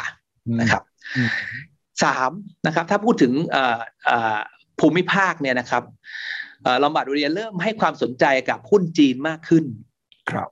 [0.60, 0.84] นะครับ
[2.04, 2.32] สาม
[2.66, 3.34] นะครับถ้าพูดถึง
[4.80, 5.84] ภูมิภาคเนี่ยนะครับ
[6.84, 9.66] Lombard Odier เริ่มให้ความสนใจกับหุ้นจีนมากขึ้น
[10.32, 10.48] ครับ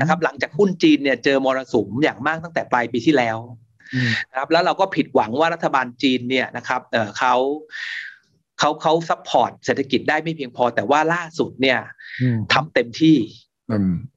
[0.00, 3.38] นะครับ หลังจากหุ้นจีนเนี่ยเจอมรสุมอย่างมากตั้งแต่ปลายปีที่แล้ว
[4.30, 7.34] นะครับ แล้วเราก็ผิดหวังว่ารัฐบาลจีนเนี่ยนะครับเขา
[8.58, 11.78] เขาเขา support เศรษฐกิจได้ไม่เพียงพอ แต่ว่าล่าสุดเนี่ย
[12.52, 13.16] ทำเต็มที่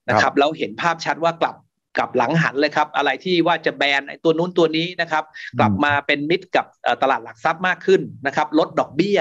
[0.10, 1.56] นะครับแล้วเห็นภาพชัดว่ากลับ
[1.98, 5.24] กลับหลังหันเลยครับ อะไรที่ว่าจะแบนไอ้ตัวนู้นตัวนี้นะครับ
[5.60, 6.66] กลับมาเป็นมิตรกับ
[7.02, 9.20] ตลาดหลักทรัพย์มากขึ้นนะครับ ลดดอกเบี้ย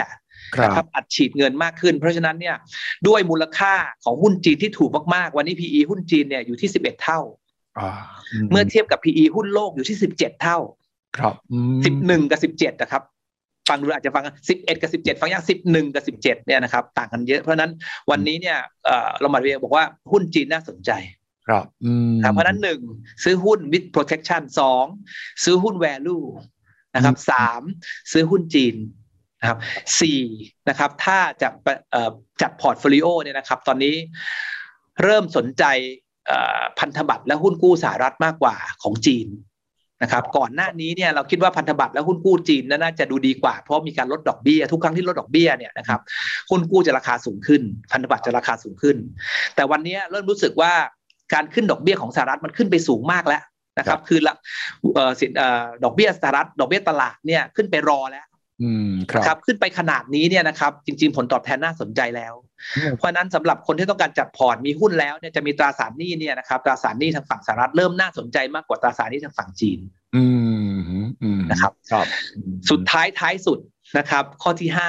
[0.65, 2.57] นะครับอัดฉีดเงินมากขึ้น เพราะฉะนั้นเนี่ย
[3.09, 3.75] ด้วยมูลค่า
[4.05, 7.21] ของหุ้นจีนที่ถูกมากๆ วันนี้ PE หุ้นจีนเนี่ยอยู่ที่สิบเอ็ดเท่า
[8.51, 10.59] เมื่อเทียบกับ PE หุ้นโลกอยู่ที่สิบเจ็ดเท่า
[11.19, 11.35] ครับ
[11.85, 13.03] สิบหนึ่งกับสิบเจ็ดนะครับ
[13.69, 17.73] ฟังดูอาจจะฟังสิบเอ็ดกับสิบเจ็ดฟังอย่างสิบหนึ่งกับสิบเจ็ดเนี่ยนะครับต่างกันเยอะ เพราะนั้น
[18.11, 18.59] วันนี้เนี่ย
[19.21, 20.91] Lombard Odier บอกว่าหุ้นจีนน่าสนใจ
[21.49, 21.65] ครับ
[22.33, 22.81] เพราะนั้นหนึ่ง
[23.25, 24.85] ซื้อหุ้น with protection สอง
[25.45, 26.27] ซื้อหุ้น value
[26.95, 27.63] นะครับสาม
[28.13, 28.75] ซื้อหุ้นจีน
[29.41, 29.59] นะครับ
[30.01, 30.21] สี่
[30.69, 31.49] นะครับถ้าจะ
[32.43, 33.95] จัด portfolio เนี่ยนะครับตอนนี้
[35.03, 35.65] เริ่มสนใจ
[36.79, 39.29] พันธบัตรและหุ้นกู้สหรัฐมากกว่าของจีน
[40.03, 46.01] นะครับก่อนหน้านี้เนี่ยเราคิดว่าพันธบัตรและหุ้นกู้จีนน่าจะดูดีกว่าเพราะมีการลดดอกเบี้ยทุกครั้งที่ลดดอกเบี้ยเนี่ยนะครับ
[46.51, 48.97] หุ้นกู้จะราคาสูงขึ้น พันธบัตรจะราคาสูงขึ้น
[49.55, 50.73] แต่วันนี้เริ่มรู้สึกว่า
[51.35, 53.43] การขึ้นดอกเบี้ยของสหรัฐมันขึ้นไปสูงมากแล้ว
[53.79, 54.35] นะครับคือละ
[55.85, 58.27] ดอกเบี้ยสหรัฐดอกเบี้ยตลาดเนี่ยขึ้นไปรอแล้ว
[59.17, 62.35] นะครับขึ้นไปขนาดนี้เนี่ยนะครับจริง ๆ ผลตอบแทนน่าสนใจแล้ว
[62.99, 69.79] เพราะนั้นสำหรับคนที่ต้องการจัดพอร์ตมีหุ้นแล้วเนี่ยจะมีตราสารหนี้เนี่ยนะครับตราสารหนี้ทางฝั่งสหรัฐเริ่มน่าสนใจมากกว่าตราสารหนี้ทางฝั่งจีน
[71.51, 71.73] นะครับ
[72.71, 73.59] สุดท้ายท้ายสุด
[73.99, 74.89] นะครับ ข้อที่ห้า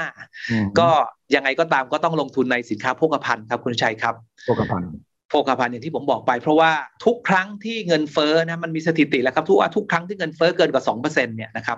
[0.79, 0.89] ก็
[1.36, 4.91] ยังไงก็ตามก็ต้องลงทุนในสินค้าโภคภัณฑ์ครับคุณชัยครับโภคภัณฑ์
[5.30, 6.72] โภคภัณฑ์อย่างที่ผมบอกไป เพราะว่า
[7.06, 11.78] ทุกครั้งที่เงินเฟ้อนะมันมีสถิติแล้วครับทุกว่าทุกครั้งที่เงินเฟ้อเกินกว่าสองเปอร์เซ็นเนี่ยนะครับ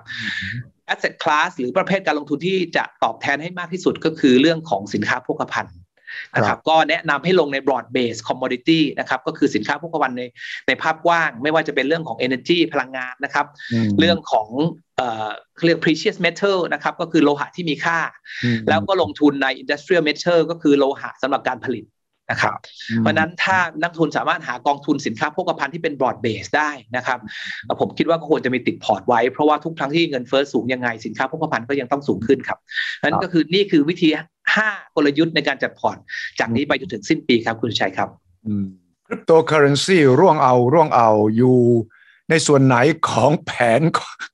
[0.93, 5.75] asset class หรือประเภทการลงทุนที่จะตอบแทนให้มากที่สุดก็คือเรื่องของสินค้าโภคภัณฑ์
[6.35, 10.23] นะครับก็แนะนำให้ลงใน broad base commodity นะครับก็คือสินค้าพวกวันใน
[10.67, 13.45] ในภาพกว้าง ไม่ว่าจะเป็นเรื่องของ energy พลังงานนะครับ
[13.99, 14.47] เรื่องของ
[14.97, 15.29] เอ่อ
[15.65, 17.99] เรียก precious metal นะครับก็คือโลหะที่มีค่า
[18.69, 21.85] แล้วก็ลงทุนใน industrial metal ก็คือโลหะสำหรับการผลิต
[22.31, 22.53] นะครับ
[22.99, 27.19] เพราะนั้นถ้านักทุนสามารถหากองทุนสินค้าโภคภัณฑ์ที่เป็นบรอดเบสได้นะครับ
[27.79, 32.57] ผมคิดว่าก็ควรจะมีติดพอร์ตไว้ เพราะว่าทุกครั้งที่เงินเฟ้อสูงยังไงสินค้าโภคภัณฑ์ก็ยังต้องสูงขึ้นครับ
[33.03, 34.09] นั่นก็คือนี่คือวิธี
[34.55, 35.97] 5กลยุทธ์ในการจัดพอร์ต
[36.39, 38.09] จากนี้ไปจนถึงสิ้นปีครับคุณชัยครับ
[39.07, 41.57] คริปโตเคอเรนซีร่วงเอาร่วงเอาอยู่
[42.29, 42.77] ในส่วนไหน
[43.09, 43.81] ของแผน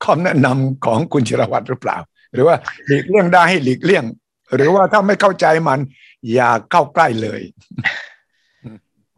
[0.03, 1.97] คำแนะนำของคุณชิรวัตรหรือเปล่า
[2.33, 2.55] หรือว่า
[2.87, 4.03] หลีกเลี่ยงได้ให้หลีกเลี่ยง
[4.55, 5.79] หรือว่าถ้าไม่เข้าใจมัน
[6.33, 7.41] อย่าเข้าใกล้เลย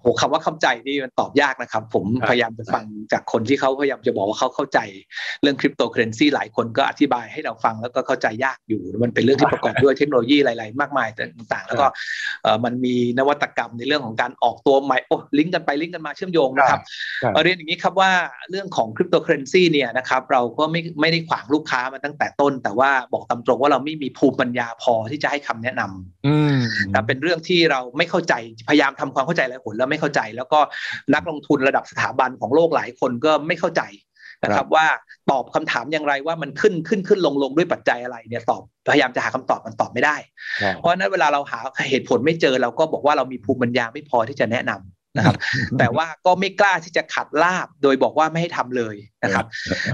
[0.01, 4.79] โหคำว่าเข้าใจนี่มันตอบยากนะครับ ผมพยายามจะฟังจากคนที่เขาพยายามจะบอกว่าเขาเข้าใจ
[5.41, 11.87] เรื่องคริปโตเคอเรนซีหลายคนก็อธิบายให้เราฟังแล้วก็เข้าใจยากอยู่ มันเป็นเรื่องที่ประกอบด้วยเทคโนโลยีหลายๆ มากมายต่างๆ แล้วก็
[12.65, 16.79] มันมีนวัตกรรมในเรื่องของการออกตัวใหม่โอ้ลิงก์กันไปลิงก์กันมาเชื่อมโยงนะครับ
[17.43, 18.11] เรียนอย่างนี้ครับว่า
[18.49, 28.33] เรื่องของคริปโตเคอเรนซีเนี่ยนะครับเราก็ไม่ไม่ได้ขวางลูกค้ามาตั้งแต่ต้น แต่ว่าบอกตามตรงว่าเราไม่มีภูมิปัญญาพอที่จะให้คำแนะนำแต่เป็นเรื่องที่เราไม่เข้าใจ
[28.69, 30.59] พยายามทำความเข้าใจแล้วผลแล้วไม่เข้าใจ แล้วก็
[31.13, 33.83] นักลงทุนระดับสถาบันของโลกหลายคนก็ไม่เข้าใจ
[34.43, 34.85] นะครับว่า
[35.31, 40.15] ตอบคำถามอย่างไรว่ามันขึ้นขึ้นขึ้นลงลงด้วยปัจจัยอะไรเนี่ยตอบพยายามจะหาคำตอบมันตอบไม่ได้
[40.77, 45.35] เพราะนั้นเวลาเราหาเหตุผลไม่เจอเราก็บอกว่าเรามีภูมิปัญญาไม่พอที่จะแนะนำนะครับ
[45.79, 49.45] แต่ว่าก็ไม่กล้าที่จะขัดลาบโดยบอกว่าไม่ให้ทำเลยนะครับ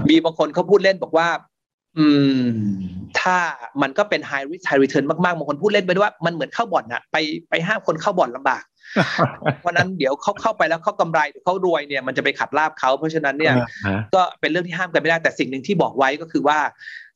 [0.08, 1.28] มีบางคนเขาพูดเล่นบอกว่า
[1.98, 2.42] อืม
[3.20, 3.36] ถ้า
[3.82, 7.16] มันก็เป็น high risk high return มากๆบางคนพูดเล่นไปด้วยว่ามันเหมือนเข้าบ่อนอะไป
[7.50, 8.64] ไปห้ามคนเข้าบ่อนลำบาก
[9.60, 13.54] เพราะนั้นเดี๋ยวเขาเข้าไปแล้วเขากำไรหรือเขารวยเนี่ยมันจะไปขัดลาบเขาเพราะฉะนั้นเนี่ย
[14.14, 16.58] ก็เป็นเรื่องที่ห้ามกันไม่ได้แต่สิ่งหนึ่งที่บอกไว้ก็คือว่า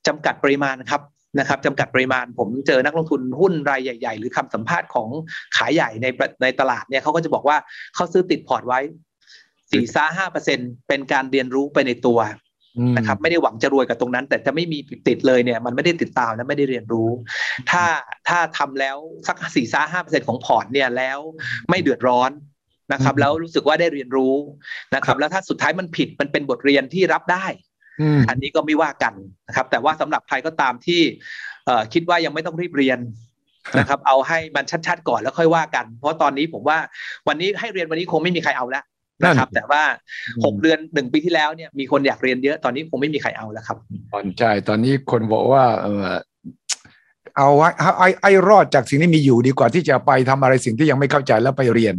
[0.07, 1.03] จำกัดปริมาณครับ
[1.39, 5.09] นะครับจำกัดปริมาณผมเจอนักลงทุนหุ้นรายใหญ่ ๆ หรือคำสัมภาษณ์ของ
[5.57, 6.07] ขายใหญ่ใน
[6.43, 7.57] ในตลาดเนี่ยเขาก็จะบอกว่า
[7.95, 8.81] เขาซื้อติดพอร์ตไว้
[9.71, 12.19] สี่ซ่าห้าเปอร์เซ็นเป็นการเรียนรู้ไปในตัว
[12.97, 14.79] นะครับไม่ได้หวังจะรวยกับตรงนั้น แต่จะไม่มี
[15.09, 17.09] ติดเลยเนี่ย มันไม่ได้ติดตามและไม่ได้เรียนรู้
[17.71, 17.85] ถ้า
[18.29, 18.97] ถ้าทำแล้ว
[19.29, 21.19] สักสี่ซ่าห้าเปอร์เซ็นของพอร์ตเนี่ยแล้ว
[21.71, 22.31] ไม่เดือดร้อน
[22.93, 24.35] นะครับ แล้วรู้สึกว่าได้เรียนรู้
[24.95, 27.47] นะครับ แล้วถ้าสุดท้ายมันผิดมันเป็นบทเรียนที่รับได้
[28.29, 29.15] อันนี้ก็ไม่ว่ากัน
[29.49, 31.01] นะครับ แต่ว่าสำหรับใครก็ตามที่
[31.93, 32.99] คิดว่ายังไม่ต้องรีบเรียน
[33.79, 36.79] นะครับ เอาให้มันชัดๆก่อนแล้วค่อยว่ากัน เพราะตอนนี้ผมว่า
[37.29, 38.85] วันนี้ให้เรียนวันนี้คงไม่มีใครเอาแล้ว
[39.23, 39.83] นะครับ แต่ว่า
[40.45, 43.77] หกเดือนหนึ่งปีที่แล้วเนี่ยมีคนอยากเรียนเยอะตอนนี้คงไม่มีใครเอาแล้วครับ
[44.13, 46.07] ตอนใจตอนนี้คนบอกว่าเออ
[47.37, 51.95] เอาไว้ไอ้ไอ้รอดจากสิ่งที่มีอยู่ดีกว่าที่จะไปทำอะไรสิ่งที่ยังไม่เข้าใจแล้วไปเรียน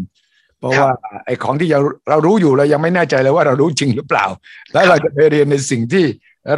[0.59, 0.89] เพราะว่า
[1.25, 1.69] ไอ้ของที่
[2.09, 4.25] เรารู้อยู่เรายังไม่แน่ใจเลยว่าเรารู้จริงหรือเปล่า
[4.73, 6.05] แล้วเราจะไปเรียนในสิ่งที่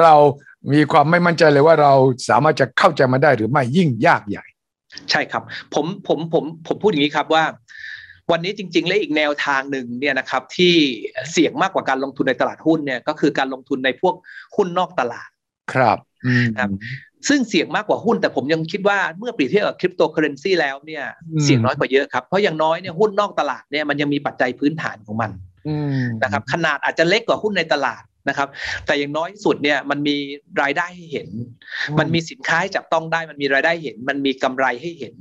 [0.01, 0.13] เรา
[0.73, 1.93] มีความไม่มั่นใจเลยว่าเรา
[2.29, 4.45] สามารถจะเข้าใจมันได้หรือไม่ยิ่งยากใหญ่
[5.09, 7.43] ใช่ครับ ผมผมผมผมพูดอย่างนี้ครับว่า
[8.31, 10.73] วันนี้จริง ๆ และอีกแนวทางหนึ่งเนี่ยนะครับที่
[11.31, 14.15] เสี่ยงมากกว่าการลงทุนในตลาดหุ้นเนี่ยก็คือการลงทุนในพวก
[14.55, 15.29] หุ้นนอกตลาด
[15.73, 15.97] ครับ
[16.57, 16.69] ครับ
[17.29, 21.03] ซึ่งเสี่ยงมากกว่าหุ้นแต่ผมยังคิดว่าเมื่อเปรียบเทียบกับคริปโตเคอเรนซีแล้วเนี่ย
[21.43, 25.31] เสี่ยงน้อยกว่าเยอะครับ เพราะอย่างน้อยเนี่ยหุ้นนอกตลาดเนี่ยมันยังมีปัจจัยพื้นฐานของมัน
[26.23, 28.47] นะครับขนาดอาจจะเล็กกว่าหุ้นในตลาดนะครับ
[28.85, 30.15] แต่อย่างน้อยสุดเนี่ยมันมี
[30.61, 31.29] รายได้ให้เห็น
[31.99, 35.13] มันมีสินค้าให้จับต้องได้มันมีรายได้เห็น มันมีกำไรให้เห็น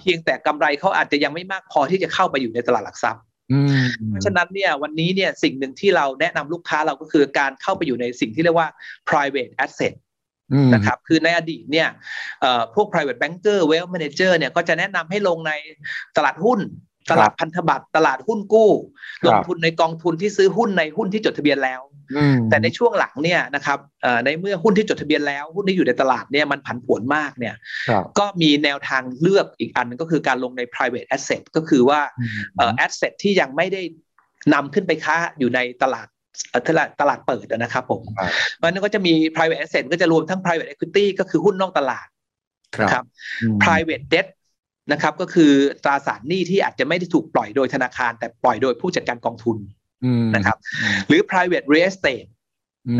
[0.00, 3.22] เพียงแต่กำไรเขาอาจจะยังไม่มากพอที่จะเข้าไปอยู่ในตลาดหลักทรัพย์
[4.08, 8.68] เพราะฉะนั้นเนี่ยวันนี้เนี่ยสิ่งหนึ่งที่เราแนะนำลูกค้าเราก็คือการเข้าไปอยู่ในสิ่งที่เรียกว่า
[9.08, 9.94] private asset
[10.74, 11.88] นะครับคือในอดีตเนี่ย
[12.74, 15.52] พวก private banker wealth manager เนี่ยก็จะแนะนำให้ลงใน
[16.16, 16.60] ตลาดหุ้น
[17.10, 18.70] ตลาดพันธบัตร ตลาดหุ้นกู้
[19.26, 21.80] ลงทุนในกองทุนที่ซื้อหุ้นในหุ้นที่จดทะเบียนแล้ว
[22.50, 23.78] แต่ในช่วงหลังเนี่ยนะครับ
[24.24, 27.54] ในเมื่อหุ้นที่จดทะเบียนแล้วหุ้นที่อยู่ในตลาดเนี่ยมันผันผวนมากเนี่ย
[28.18, 32.00] ก็มีแนวทางเลือกอีกอันนึงก็คือการลงใน private asset ก็คือว่า
[32.84, 33.82] asset ที่ยังไม่ได้
[34.54, 36.08] นำขึ้นไปค้าอยู่ในตลาด
[36.68, 38.02] ตลาดตลาดเปิดนะครับผม
[38.62, 42.08] มันก็จะมี private asset ก็จะรวมทั้ง private equity ก็คือหุ้นนอกตลาด
[42.92, 43.04] ครับ
[43.64, 44.28] private debt
[44.92, 45.52] นะครับก็คือ
[45.84, 49.56] ตราสารหนี้ที่อาจจะไม่ได้ถูกปล่อยโดยธนาคาร แต่ปล่อยโดยผู้จัดการกองทุน
[50.34, 50.56] นะครับ
[51.08, 52.28] หรือ private real estate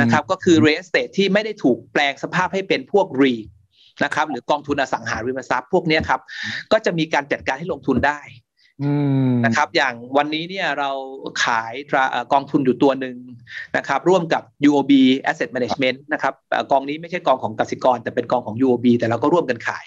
[0.00, 3.34] นะครับ ก็คือ real estate ที่ไม่ได้ถูกแปลงสภาพให้เป็นพวก r e
[4.04, 6.20] นะครับ หรือกองทุนอสังหาริมทรัพย์พวกนี้ครับ
[6.72, 8.20] ก็จะมีการจัดการให้ลงทุนได้
[9.44, 10.90] นะครับ อย่างวันนี้เนี่ยเรา
[11.44, 11.72] ขาย
[12.32, 13.16] กองทุนอยู่ตัวหนึ่ง
[13.76, 14.92] นะครับ ร่วมกับ UOB
[15.30, 16.34] Asset Management นะครับ
[16.72, 19.86] กองนี้ไม่ใช่กองของกสิกร แต่เป็นกองของ UOB แต่เราก็ร่วมกันขาย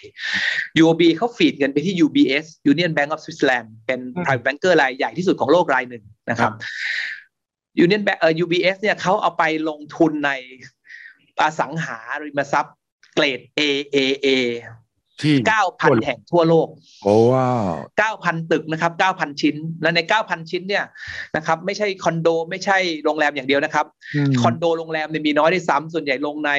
[0.81, 6.51] UOB เขาฟีดเงินไปที่ UBS Union Bank of Switzerland เป็น private banker รายใหญ่ที่สุดของโลกรายหนึ่งนะครับ
[7.79, 10.31] ยูเนียนแบเอ่อ UBS เนี่ยเขาเอาไปลงทุนใน
[11.41, 12.75] อสังหาริมทรัพย์
[13.15, 14.39] เกรด AAA ที่
[15.23, 16.67] 9,000 แห่งทั่วโลก
[17.03, 17.71] โอ้ว้าว
[18.25, 20.85] 9,000 ตึกนะครับ 9,000 ชิ้น และใน 9,000 ชิ้นเนี่ย
[21.35, 23.85] นะครับไม่ใช่คอนโดไม่ใช่โรงแรมอย่างเดียวนะครับ
[24.29, 26.51] มคอนโดโรงแรมเนี่ยมีน้อยได้วยซ้ำส่วนใหญ่ลงใน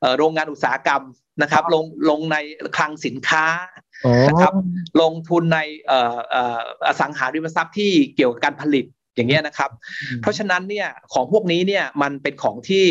[0.00, 1.02] เอ่อโรงงานอุตสาหกรรม
[1.42, 2.36] นะครับลงลงใน
[2.76, 3.44] คลังสินค้า
[4.06, 4.52] อ๋อนะครับ
[5.00, 8.86] ลงทุนในเอ่อเอ่ออสังหาริมทรัพย์ที่เกี่ยวกับการผลิต
[9.16, 9.70] อย่างเงี้ยนะครับ
[10.22, 12.84] เพราะฉะนั้นเนี่ยของพวกนี้เนี่ยมันเป็นของที่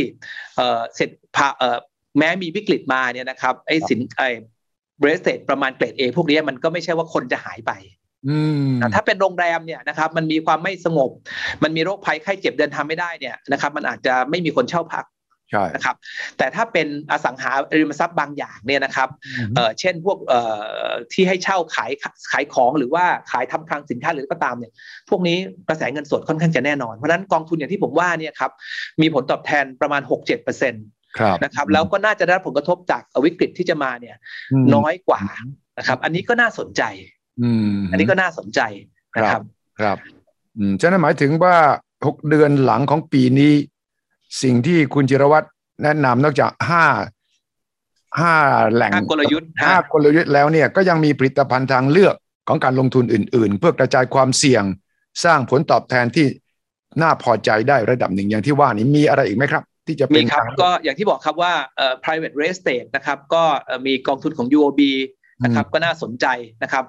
[0.57, 1.77] เอ่อเสร็จพาเอ่อ
[2.17, 7.71] แม้มีวิกฤตมาเนี่ยนะครับไอ้สินไอ้เบรสเตดประมาณเกรด A พวกนี้มันก็ไม่ใช่ว่าคนจะหายไป
[8.29, 11.09] อืมนะถ้าเป็นโรงแรมเนี่ยนะครับมันมีความไม่สงบ
[11.63, 15.05] มันมีโรคภัยไข้เจ็บเดินทางไม่ได้เนี่ยนะครับ มันอาจจะไม่มีคนเช่าพัก
[15.51, 15.95] ใช่นะครับ
[16.37, 19.09] แต่ถ้าเป็นอสังหาริมทรัพย์บางอย่างเนี่ยนะครับ
[19.55, 20.39] เอ่อเช่นพวกเอ่
[20.87, 21.91] อที่ให้เช่าขาย
[22.31, 24.71] ขายของหรือว่าขายทำคลังสินค้าหรือก็ตามเนี่ย
[25.09, 25.37] พวกนี้
[25.69, 28.51] กระแสเงินสดค่อนข้างจะแน่นอน เพราะฉะนั้นกองทุนอย่างที่ผมว่าเนี่ยครับ
[29.01, 30.92] มีผลตอบแทนประมาณ 6-7%นครั
[31.33, 34.15] บะครับ แล้วก็น่าจะได้รับผลกระทบจากวิกฤตที่จะมาเนี่ย
[34.63, 35.21] มน้อยกว่า
[35.77, 36.83] นะครับ อันนี้ก็น่าสนใจ
[37.41, 38.59] อืม อันนี้ก็น่าสนใจ
[39.15, 39.41] นะครับ
[39.79, 39.97] ครับ
[40.57, 41.55] อืมฉะนั้นหมายถึงว่า
[42.05, 43.53] หกเดือนหลังของปีนี้
[44.41, 45.47] สิ่งที่คุณจิรวัตร
[45.83, 46.85] แนะนำนอกจากห้า
[48.19, 48.35] ห้า
[48.73, 52.15] แหล่งห้ากลยุทธ์ห้ากลยุทธ์แล้วเนี่ยก็ยังมีผลิตภัณฑ์ทางเลือก
[52.47, 54.63] ของการลงทุนอื่น ๆ เพื่อกระจายความเสี่ยง
[55.23, 56.27] สร้างผลตอบแทนที่
[57.01, 64.81] น่าพอใจได้ระดับหนึ่งอย่างที่ว่านี้มีอะไรอีกไหมครับ ที่จะเป็มีนครับทางก็อย่างที่บอกครับว่าเอ่อ private real estate นะครับก็เอ่อมีกองทุนของ UOB
[65.43, 66.25] นะครับก็น่าสนใจ
[66.63, 66.83] นะครับ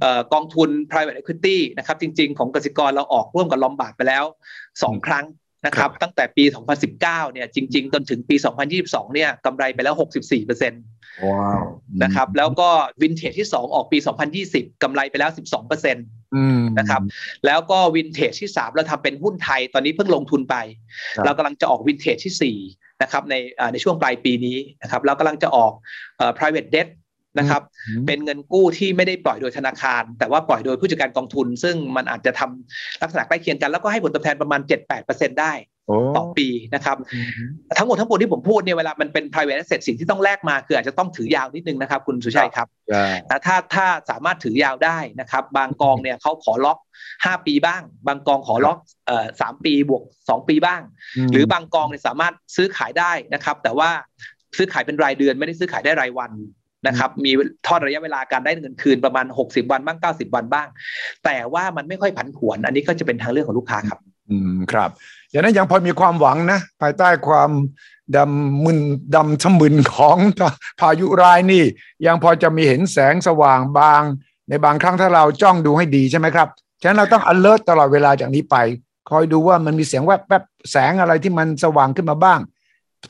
[0.00, 4.24] เอ่อกองทุน private equity นะครับจริง ๆ ของกสิกรเราออกร่วมกับลอมบาร์ดไปแล้ว
[4.70, 5.24] 2 ครั้ง
[5.66, 6.44] นะครับตั้งแต่ปี
[6.88, 8.36] 2019 เนี่ยจริง ๆ จนถึงปี
[8.74, 10.82] 2022 เนี่ยกำไรไปแล้ว 64เปอร์เซ็นต์
[11.24, 11.64] ว้าว
[12.02, 12.68] นะครับแล้วก็
[13.02, 13.98] วินเทจที่ 2 ออกปี
[14.40, 17.02] 2020 กำไรไปแล้ว 12เปอร์เซ็นต์อืมนะครับ
[17.46, 20.56] แล้วก็วินเทจที่ 3 เราทำเป็นหุ้นไทยตอนนี้เพิ่งลงทุนไป
[21.16, 25.72] ครับเรากำลังจะออกวินเทจที่ 4 นะครับในอ่าในช่วงปลายปีนี้นะครับเรากำลังจะออก
[26.18, 26.88] เอ่อ private debt
[27.38, 34.60] นะครับอืมเป็นเงินกู้ที่ไม่ได้ปล่อยโดยธนาคาร แต่ว่าปล่อยโดยผู้จัดการกองทุน ซึ่งมันอาจจะทำลักษณะใกล้เคียงกัน แล้วก็ให้ผลตอบแทนประมาณ
[35.00, 35.52] 7-8%ได้
[35.86, 37.26] โอ้ต่อปีนะครับอืม
[37.78, 46.78] ทั้งหมดทั้งปวงที่ผมพูดเนี่ยเวลามันเป็น private asset สิ่งที่ต้องแลกมาคืออาจจะต้องถือยาวนิดนึงนะครับ คุณสุชัยครับใช่นะถ้าถ้าสามารถถือยาวได้นะครับ บางกองเนี่ยเขาขอล็อก
[47.12, 50.80] 5 ปีบ้าง บางกองขอล็อกเอ่อสามปีบวก 2 ปีบ้าง
[51.32, 53.90] หรือบางกองเนี่ยสามารถซื้อขายได้นะครับ แต่ว่า
[54.56, 56.32] ซื้อขายเป็นรายเดือนไม่ได้ซื้อขายได้รายวัน
[56.86, 57.30] นะครับมี
[57.66, 60.68] ทอดระยะเวลาการได้เงินคืนประมาณ 60 วันบ้าง 90 วันบ้าง
[61.24, 63.98] แต่ว่ามันไม่ค่อยผันผวน อันนี้ก็จะเป็นทางเลือกของลูกค้าครับ
[64.30, 64.90] อืมครับ
[65.30, 67.50] อย่างนั้นยังพอมีความหวังนะ ภายใต้ความ
[68.16, 68.78] ดำมึน
[69.14, 70.18] ดำทะมึนของ
[70.80, 71.64] พายุร้ายนี่
[72.06, 74.02] ยังพอจะมีเห็นแสงสว่างบาง
[74.48, 76.48] ในบางครั้งถ้าเราจ้องดูให้ดีใช่ไหมครับ
[76.80, 78.56] ฉะนั้นเราต้อง alert ตลอดเวลาจากนี้ไป
[79.10, 82.40] คอยดูว่ามันมีเสียงแวบแวบแสงอะไรที่มันสว่างขึ้นมาบ้าง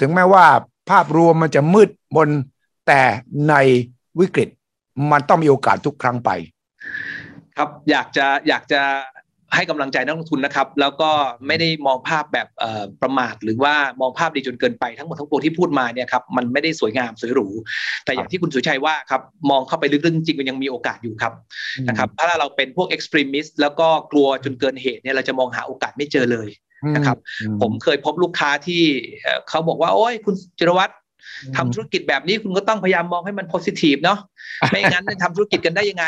[0.00, 0.44] ถึงแม้ว่า
[0.90, 2.28] ภาพรวมมันจะมืดบน
[2.90, 3.04] แต่
[3.50, 3.54] ใน
[4.20, 4.48] วิกฤต
[5.12, 6.30] มันต้องมีโอกาสทุกครั้งไป
[7.56, 8.82] ครับอยากจะอยากจะ
[9.54, 11.10] ให้กำลังใจนักลงทุนนะครับ แล้วก็
[11.46, 17.48] ไม่ได้มองภาพแบบเอ่อประมาท หรือว่ามองภาพดีจนเกินไปทั้งหมดทั้งปวงที่พูดมาเนี่ยครับมันไม่ได้สวยงามสวยหรู
[18.04, 21.32] แต่อย่างที่คุณสุชัยว่าครับมองเข้าไปลึกๆจริงๆมันยังมีโอกาสอยู่ครับ
[21.88, 26.48] นะครับถ้าเราเป็นพวก extremist แล้วก็กลัวจนเกินเหตุเนี่ยเราจะมองหาโอกาสไม่เจอเลย
[26.94, 28.82] นะครับอืผมเคยพบลูกค้าที่
[29.22, 30.92] เอ่อเขาบอกว่า โอ้ยคุณจิรวัตร
[31.56, 34.18] ทำธุรกิจแบบนี้คุณก็ต้องพยายามมองให้มัน positive เนาะ
[34.70, 36.06] ไม่งั้นจะทำธุรกิจกันได้ยังไง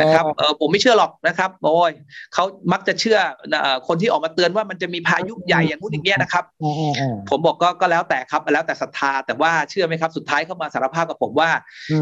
[0.00, 1.92] นะครับเออผมไม่เชื่อหรอกนะครับโอ้ย
[2.34, 3.18] เขามักจะเชื่อ
[3.50, 11.50] เอ่อคนที่ออกมาเตือนว่ามันจะมีพายุใหญ่อย่างนู้นอย่างเงี้ยนะครับอืมอืมอืมผมบอกก็ก็แล้วแต่ครับแล้วแต่ศรัทธาแต่ว่าเชื่อไหมครับสุดท้ายเข้ามาสารภาพกับผมว่า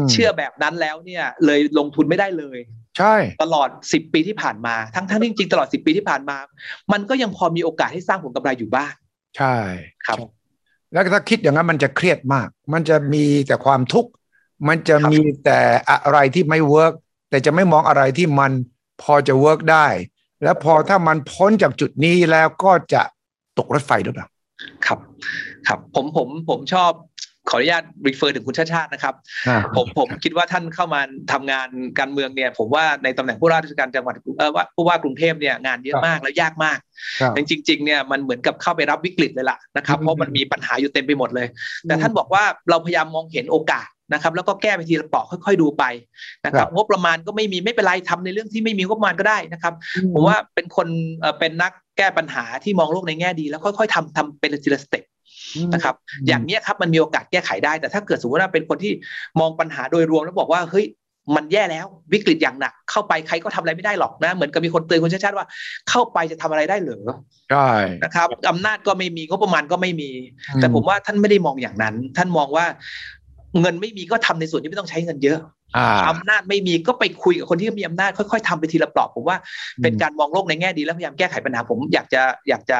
[0.03, 2.59] มเชื่อแบบนั้นแล้วเนี่ยเลยลงทุนไม่ได้เลย
[2.97, 6.37] ใช่ ตลอด 10 ปีที่ผ่านมาทั้งทั้งที่จริงๆตลอด 10 ปีที่ผ่านมา
[6.93, 8.93] มันก็ยังพอมีโอกาสให้สร้างผลกำไรอยู่บ้าง
[9.37, 9.55] ใช่
[10.05, 10.38] ครับใช่
[10.91, 14.09] แล้วถ้าคิดอย่างนั้นมันจะเครียดมาก มันจะมีแต่ความทุกข์
[14.67, 16.93] มันจะครับมีแต่อะไรที่ไม่ work
[17.29, 18.51] แต่จะไม่มองอะไรที่มัน
[19.01, 19.87] พอจะ work ได้
[20.43, 23.01] แล้วพอถ้ามันพ้นจากจุดนี้แล้วก็จะ
[23.57, 24.27] ตกรถไฟหรือเปล่า
[24.85, 24.99] ครับ
[25.67, 26.91] ครับผมผมผมชอบ
[27.49, 29.13] ขออนุญาต refer ถึงคุณชัชชาตินะครับ
[29.47, 31.67] อ่าผมผมคิดว่าท่านเข้ามาทำงาน
[31.99, 36.77] การเมืองเนี่ย ผมว่าในตำแหน่งผู้ว่าราชการจังหวัดเออว่าผู้ว่ากรุงเทพเนี่ยงานเยอะมากและยากมาก
[37.21, 41.47] ครับจริงๆเนี่ยมันเหมือนกับเข้าไปรับวิกฤตเลยล่ะนะครับอืมเพราะมันมีปัญหาอยู่เต็มไปหมดเลย
[41.87, 45.83] แต่ท่านบอกว่าเราพยายามมองเห็นโอกาสนะครับแล้วก็แก้ไปทีละเปราะค่อย ๆ ดูไป
[46.45, 49.73] นะครับงบประมาณก็ไม่มีไม่เป็นไรทำในเรื่องที่ไม่มีงบประมาณก็ได้นะครับ
[50.13, 50.87] ผมว่าเป็นคน
[51.19, 55.03] เอ่อเป็นนักแก้ปัญหาที่มองโลกในแง่ดี แล้วค่อย ๆทำทำเป็นทีละสเต็ป
[55.73, 55.95] นะครับ
[56.27, 58.93] อย่างเนี้ยครับมันมีโอกาสแก้ไขได้ แต่ถ้าเกิดสมมติว่าเป็นคนที่
[59.39, 60.85] มองปัญหาโดยรวมแล้วบอกว่าเฮ้ย
[61.35, 65.45] มันแย่แล้ววิกฤตอย่างหนักเข้าไปใครก็ทำอะไรไม่ได้หรอกนะเหมือนกับมีคนเตือนคุณชาติชาติว่า
[65.89, 66.99] เข้าไปจะทำอะไรได้เหรอ
[67.51, 67.69] ใช่
[68.03, 70.09] นะครับอำนาจก็ไม่มีงบประมาณก็ไม่มี
[70.55, 72.65] แต่ผมว่าท่านไม่ได้มองอย่างนั้น ท่านมองว่า
[73.61, 75.39] เงินไม่มีก็ทำในส่วนที่ไม่ต้องใช้เงินเยอะ
[76.09, 79.37] อำนาจไม่มีก็ไปคุยกับคนที่มีอำนาจค่อยๆทำไปทีละเปลอกผมว่า
[79.83, 82.79] เป็นการมองโลกในแง่ดีแล้วพยายามแก้ไขปัญหาผมอยากจะอยากจะ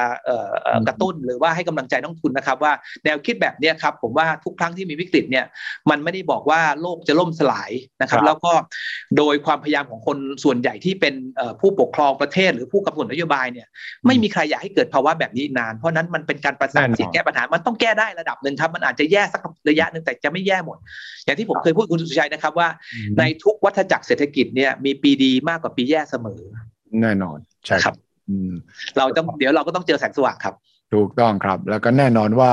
[0.87, 2.73] กระตุ้นหรือว่าให้กำลังใจนักทุนนะครับ ว่า
[3.05, 5.45] แนวคิดแบบนี้ครับผมว่าทุกครั้งที่มีวิกฤตเนี่ย
[5.89, 7.71] มันไม่ได้บอกว่าโลกจะล่มสลาย
[8.01, 8.53] นะครับ แล้วก็
[9.17, 11.13] โดยความพยายามของคนส่วนใหญ่ที่เป็น
[11.61, 13.67] ผู้ปกครองประเทศ หรือผู้กำหนดนโยบายเนี่ย
[14.05, 20.77] ไม่มีใครอยากให้เกิดภาวะแบบนี้นาน เพราะนั้นมันเป็นการประสานเสียงแก้ปัญหามันต้องแก้ได้ระดับหนึ่งครับมันอาจจะแย่สักระยะหนึ่งแต่จะไม่แย่หมด
[21.25, 22.67] อย่างที่ผมเคยพูดคุณสุชัยนะครับว่า
[23.19, 26.41] ในทุกวัฏจักรเศรษฐกิจเนี่ยมีปีดีมากกว่าปีแย่เสมอ
[27.01, 27.95] แน่นอนใช่ครับ
[28.97, 30.55] เราต้องเดี๋ยวเราก็ต้องเจอแสงสว่างครับ
[30.93, 32.51] ถูกต้องครับ แล้วก็แน่นอนว่า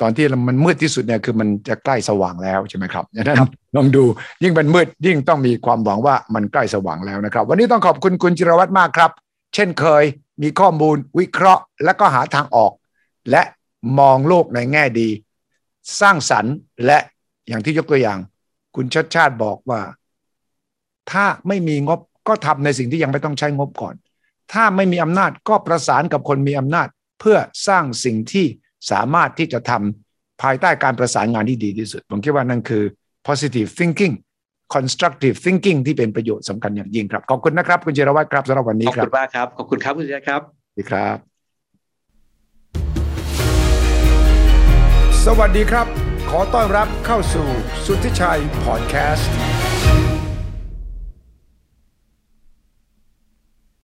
[0.00, 3.38] ตอนที่มันมืดที่สุดเนี่ยคือมันจะใกล้สว่างแล้วใช่ไหมครับดังนั้น
[3.76, 4.04] ลองดู
[4.42, 9.10] ยิ่งเป็นมืดยิ่งต้องมีความหวังว่ามันใกล้สว่างแล้วนะครับ วันนี้ต้องขอบคุณคุณจิรวัตรมากครับ
[9.54, 10.04] เช่นเคย
[10.42, 12.72] มีข้อมูลวิเคราะห์ และก็หาทางออก
[13.30, 13.42] และ
[13.98, 15.08] มองโลกในแง่ดี
[16.00, 16.54] สร้างสรรค์
[16.86, 16.98] และ
[17.48, 18.18] อย่างที่ยกตัวอย่าง
[18.76, 19.80] คุณชัดชาติบอกว่า
[21.12, 23.94] ถ้าไม่มีงบก็ทำในสิ่งที่ยังไม่ต้องใช้งบก่อน
[24.52, 26.88] ถ้าไม่มีอำนาจก็ประสานกับคนมีอำนาจ
[27.20, 27.36] เพื่อ
[27.68, 28.46] สร้างสิ่งที่
[28.90, 32.82] สามารถที่จะทำภายใต้การประสานงานที่ดีที่สุด ผมคิดว่านั่นคือ
[33.28, 34.14] positive thinking
[34.74, 40.40] constructive thinking ที่เป็นประโยชน์สำคัญอย่างยิ่งครับ ขอบคุณนะครับ คุณเจรวัตรครับสำหรับวันนี้ครับ ขอบคุณมากครับ ขอบคุณครับ คุณเจรครับ
[40.76, 41.16] ดีครับ
[45.24, 47.48] สวัสดีครับ ขอต้อนรับเข้าสู่
[47.86, 49.51] สุทธิชัยพอดแคสต์